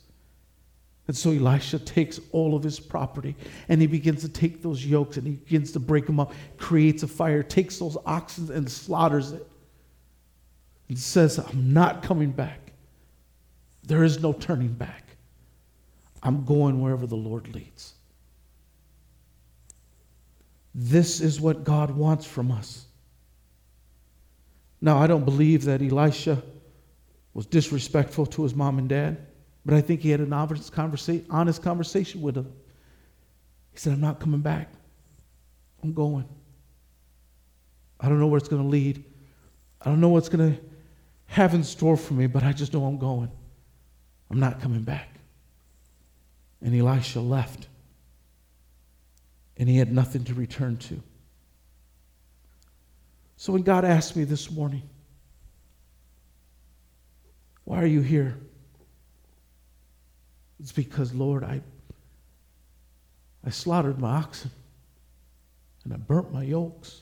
And 1.07 1.15
so 1.15 1.31
Elisha 1.31 1.79
takes 1.79 2.19
all 2.31 2.55
of 2.55 2.63
his 2.63 2.79
property 2.79 3.35
and 3.67 3.79
he 3.81 3.87
begins 3.87 4.21
to 4.21 4.29
take 4.29 4.63
those 4.63 4.85
yokes 4.85 5.17
and 5.17 5.27
he 5.27 5.33
begins 5.33 5.73
to 5.73 5.79
break 5.79 6.07
them 6.07 6.19
up, 6.19 6.33
creates 6.57 7.03
a 7.03 7.07
fire, 7.07 7.43
takes 7.43 7.77
those 7.77 7.97
oxen 8.05 8.51
and 8.51 8.71
slaughters 8.71 9.33
it. 9.33 9.45
He 10.87 10.95
says, 10.95 11.39
I'm 11.39 11.73
not 11.73 12.03
coming 12.03 12.31
back. 12.31 12.71
There 13.83 14.03
is 14.03 14.21
no 14.21 14.33
turning 14.33 14.73
back. 14.73 15.03
I'm 16.23 16.43
going 16.43 16.81
wherever 16.81 17.05
the 17.05 17.15
Lord 17.15 17.53
leads. 17.53 17.93
This 20.73 21.21
is 21.21 21.39
what 21.39 21.63
God 21.63 21.91
wants 21.91 22.25
from 22.25 22.51
us. 22.51 22.85
Now, 24.81 24.97
I 24.97 25.07
don't 25.07 25.23
believe 25.23 25.63
that 25.65 25.81
Elisha 25.81 26.41
was 27.33 27.45
disrespectful 27.45 28.25
to 28.27 28.43
his 28.43 28.55
mom 28.55 28.77
and 28.77 28.89
dad, 28.89 29.25
but 29.65 29.73
I 29.73 29.81
think 29.81 30.01
he 30.01 30.09
had 30.09 30.19
an 30.19 30.33
honest, 30.33 30.73
conversa- 30.73 31.25
honest 31.29 31.63
conversation 31.63 32.21
with 32.21 32.35
them. 32.35 32.51
He 33.71 33.79
said, 33.79 33.93
I'm 33.93 34.01
not 34.01 34.19
coming 34.19 34.41
back. 34.41 34.71
I'm 35.83 35.93
going. 35.93 36.25
I 37.99 38.09
don't 38.09 38.19
know 38.19 38.27
where 38.27 38.37
it's 38.37 38.47
going 38.47 38.61
to 38.61 38.67
lead. 38.67 39.03
I 39.81 39.89
don't 39.89 40.01
know 40.01 40.09
what's 40.09 40.29
going 40.29 40.53
to 40.53 40.61
have 41.35 41.53
in 41.53 41.65
store 41.65 41.97
for 41.97 42.13
me, 42.13 42.27
but 42.27 42.43
I 42.43 42.53
just 42.53 42.73
know 42.73 42.85
I'm 42.85 42.97
going. 42.97 43.29
I'm 44.31 44.39
not 44.39 44.61
coming 44.61 44.83
back. 44.83 45.09
And 46.61 46.73
Elisha 46.73 47.19
left. 47.19 47.67
And 49.57 49.67
he 49.67 49.77
had 49.77 49.91
nothing 49.91 50.23
to 50.23 50.33
return 50.33 50.77
to. 50.77 51.03
So 53.35 53.51
when 53.51 53.63
God 53.63 53.83
asked 53.83 54.15
me 54.15 54.23
this 54.23 54.49
morning, 54.49 54.83
why 57.65 57.81
are 57.81 57.85
you 57.85 57.99
here? 57.99 58.37
It's 60.61 60.71
because, 60.71 61.13
Lord, 61.13 61.43
I, 61.43 61.59
I 63.45 63.49
slaughtered 63.49 63.99
my 63.99 64.19
oxen 64.19 64.51
and 65.83 65.91
I 65.91 65.97
burnt 65.97 66.31
my 66.31 66.43
yokes. 66.43 67.01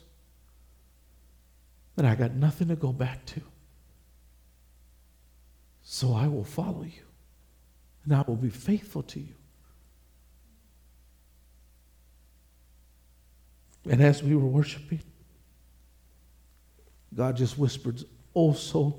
And 1.96 2.04
I 2.04 2.16
got 2.16 2.32
nothing 2.32 2.66
to 2.66 2.74
go 2.74 2.92
back 2.92 3.24
to. 3.26 3.40
So 5.84 6.14
I 6.14 6.26
will 6.26 6.44
follow 6.44 6.82
you, 6.82 7.02
and 8.04 8.14
I 8.14 8.22
will 8.26 8.36
be 8.36 8.48
faithful 8.48 9.02
to 9.04 9.20
you. 9.20 9.34
And 13.88 14.02
as 14.02 14.22
we 14.22 14.34
were 14.34 14.46
worshiping, 14.46 15.02
God 17.14 17.36
just 17.36 17.58
whispered, 17.58 18.02
oh, 18.34 18.54
so 18.54 18.98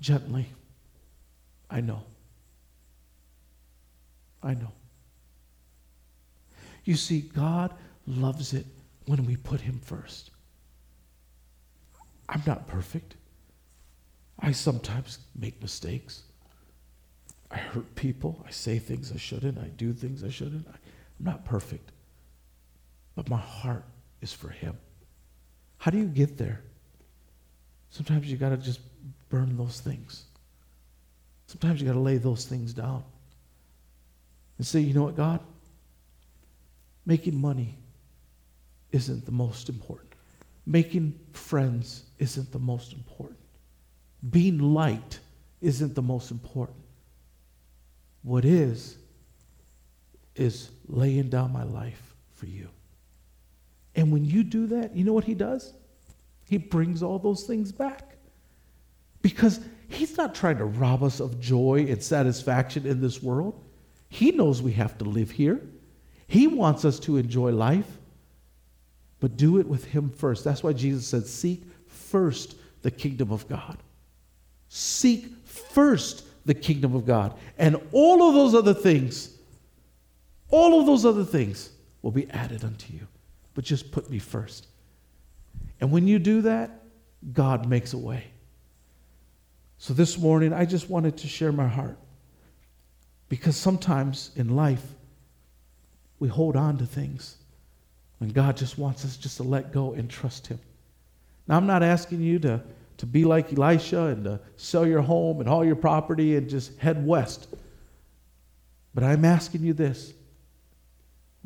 gently, 0.00 0.46
I 1.70 1.80
know. 1.80 2.02
I 4.42 4.54
know. 4.54 4.72
You 6.84 6.96
see, 6.96 7.20
God 7.20 7.72
loves 8.06 8.52
it 8.52 8.66
when 9.06 9.24
we 9.24 9.36
put 9.36 9.60
Him 9.60 9.80
first. 9.82 10.30
I'm 12.28 12.42
not 12.46 12.66
perfect. 12.68 13.15
I 14.38 14.52
sometimes 14.52 15.18
make 15.34 15.60
mistakes. 15.62 16.22
I 17.50 17.56
hurt 17.56 17.94
people. 17.94 18.44
I 18.46 18.50
say 18.50 18.78
things 18.78 19.12
I 19.12 19.18
shouldn't. 19.18 19.58
I 19.58 19.68
do 19.68 19.92
things 19.92 20.24
I 20.24 20.30
shouldn't. 20.30 20.66
I, 20.68 20.72
I'm 21.18 21.24
not 21.24 21.44
perfect. 21.44 21.92
But 23.14 23.30
my 23.30 23.38
heart 23.38 23.84
is 24.20 24.32
for 24.32 24.48
Him. 24.48 24.76
How 25.78 25.90
do 25.90 25.98
you 25.98 26.06
get 26.06 26.36
there? 26.36 26.62
Sometimes 27.90 28.30
you 28.30 28.36
got 28.36 28.50
to 28.50 28.56
just 28.56 28.80
burn 29.28 29.56
those 29.56 29.80
things. 29.80 30.24
Sometimes 31.46 31.80
you 31.80 31.86
got 31.86 31.94
to 31.94 32.00
lay 32.00 32.18
those 32.18 32.44
things 32.44 32.74
down 32.74 33.04
and 34.58 34.66
say, 34.66 34.80
you 34.80 34.92
know 34.92 35.04
what, 35.04 35.16
God? 35.16 35.40
Making 37.04 37.40
money 37.40 37.78
isn't 38.92 39.24
the 39.24 39.32
most 39.32 39.68
important. 39.68 40.12
Making 40.66 41.18
friends 41.32 42.02
isn't 42.18 42.50
the 42.50 42.58
most 42.58 42.92
important. 42.92 43.38
Being 44.30 44.58
liked 44.58 45.20
isn't 45.60 45.94
the 45.94 46.02
most 46.02 46.30
important. 46.30 46.78
what 48.22 48.44
is, 48.44 48.96
is 50.34 50.70
laying 50.88 51.28
down 51.28 51.52
my 51.52 51.62
life 51.62 52.14
for 52.34 52.46
you. 52.46 52.68
And 53.94 54.12
when 54.12 54.24
you 54.24 54.42
do 54.42 54.66
that, 54.68 54.94
you 54.96 55.04
know 55.04 55.12
what 55.12 55.24
he 55.24 55.34
does? 55.34 55.72
He 56.48 56.58
brings 56.58 57.02
all 57.02 57.18
those 57.18 57.44
things 57.44 57.72
back. 57.72 58.16
Because 59.22 59.60
he's 59.88 60.16
not 60.16 60.34
trying 60.34 60.58
to 60.58 60.64
rob 60.64 61.02
us 61.02 61.20
of 61.20 61.40
joy 61.40 61.86
and 61.88 62.02
satisfaction 62.02 62.86
in 62.86 63.00
this 63.00 63.22
world. 63.22 63.64
He 64.08 64.30
knows 64.32 64.60
we 64.60 64.72
have 64.72 64.98
to 64.98 65.04
live 65.04 65.30
here. 65.30 65.60
He 66.26 66.46
wants 66.46 66.84
us 66.84 66.98
to 67.00 67.16
enjoy 67.16 67.52
life, 67.52 67.98
but 69.20 69.36
do 69.36 69.58
it 69.58 69.66
with 69.66 69.84
him 69.84 70.10
first. 70.10 70.44
That's 70.44 70.62
why 70.62 70.72
Jesus 70.72 71.06
said, 71.06 71.26
Seek 71.26 71.62
first 71.88 72.56
the 72.82 72.90
kingdom 72.90 73.32
of 73.32 73.48
God. 73.48 73.78
Seek 74.76 75.32
first 75.46 76.22
the 76.44 76.52
kingdom 76.52 76.94
of 76.94 77.06
God. 77.06 77.32
And 77.56 77.80
all 77.92 78.28
of 78.28 78.34
those 78.34 78.54
other 78.54 78.74
things, 78.74 79.30
all 80.50 80.78
of 80.78 80.84
those 80.84 81.06
other 81.06 81.24
things 81.24 81.70
will 82.02 82.10
be 82.10 82.28
added 82.28 82.62
unto 82.62 82.92
you. 82.92 83.06
But 83.54 83.64
just 83.64 83.90
put 83.90 84.10
me 84.10 84.18
first. 84.18 84.66
And 85.80 85.90
when 85.90 86.06
you 86.06 86.18
do 86.18 86.42
that, 86.42 86.82
God 87.32 87.66
makes 87.66 87.94
a 87.94 87.98
way. 87.98 88.24
So 89.78 89.94
this 89.94 90.18
morning, 90.18 90.52
I 90.52 90.66
just 90.66 90.90
wanted 90.90 91.16
to 91.16 91.26
share 91.26 91.52
my 91.52 91.68
heart. 91.68 91.96
Because 93.30 93.56
sometimes 93.56 94.30
in 94.36 94.56
life, 94.56 94.84
we 96.18 96.28
hold 96.28 96.54
on 96.54 96.76
to 96.76 96.84
things 96.84 97.36
when 98.18 98.28
God 98.28 98.58
just 98.58 98.76
wants 98.76 99.06
us 99.06 99.16
just 99.16 99.38
to 99.38 99.42
let 99.42 99.72
go 99.72 99.94
and 99.94 100.10
trust 100.10 100.48
Him. 100.48 100.60
Now, 101.48 101.56
I'm 101.56 101.66
not 101.66 101.82
asking 101.82 102.20
you 102.20 102.38
to, 102.40 102.60
to 102.98 103.06
be 103.06 103.24
like 103.24 103.52
Elisha 103.52 104.06
and 104.06 104.24
to 104.24 104.40
sell 104.56 104.86
your 104.86 105.02
home 105.02 105.40
and 105.40 105.48
all 105.48 105.64
your 105.64 105.76
property 105.76 106.36
and 106.36 106.48
just 106.48 106.78
head 106.78 107.06
west. 107.06 107.48
But 108.94 109.04
I'm 109.04 109.24
asking 109.24 109.62
you 109.62 109.74
this 109.74 110.14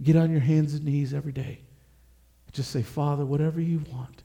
get 0.03 0.17
on 0.17 0.31
your 0.31 0.41
hands 0.41 0.75
and 0.75 0.85
knees 0.85 1.13
every 1.13 1.33
day. 1.33 1.61
Just 2.53 2.71
say, 2.71 2.83
Father, 2.83 3.25
whatever 3.25 3.61
you 3.61 3.83
want, 3.93 4.23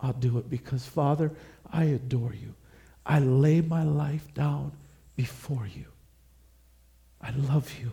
I'll 0.00 0.12
do 0.12 0.38
it 0.38 0.50
because, 0.50 0.84
Father, 0.84 1.32
I 1.72 1.84
adore 1.84 2.34
you. 2.34 2.54
I 3.06 3.18
lay 3.20 3.60
my 3.60 3.84
life 3.84 4.32
down 4.34 4.72
before 5.16 5.66
you. 5.66 5.86
I 7.20 7.30
love 7.30 7.72
you. 7.80 7.92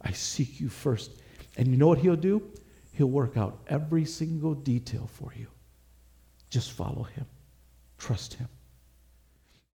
I 0.00 0.12
seek 0.12 0.60
you 0.60 0.68
first. 0.68 1.10
And 1.56 1.68
you 1.68 1.76
know 1.76 1.88
what 1.88 1.98
he'll 1.98 2.16
do? 2.16 2.42
He'll 2.92 3.06
work 3.06 3.36
out 3.36 3.58
every 3.68 4.04
single 4.04 4.54
detail 4.54 5.08
for 5.12 5.32
you. 5.36 5.46
Just 6.56 6.72
follow 6.72 7.02
him. 7.02 7.26
Trust 7.98 8.32
him. 8.32 8.48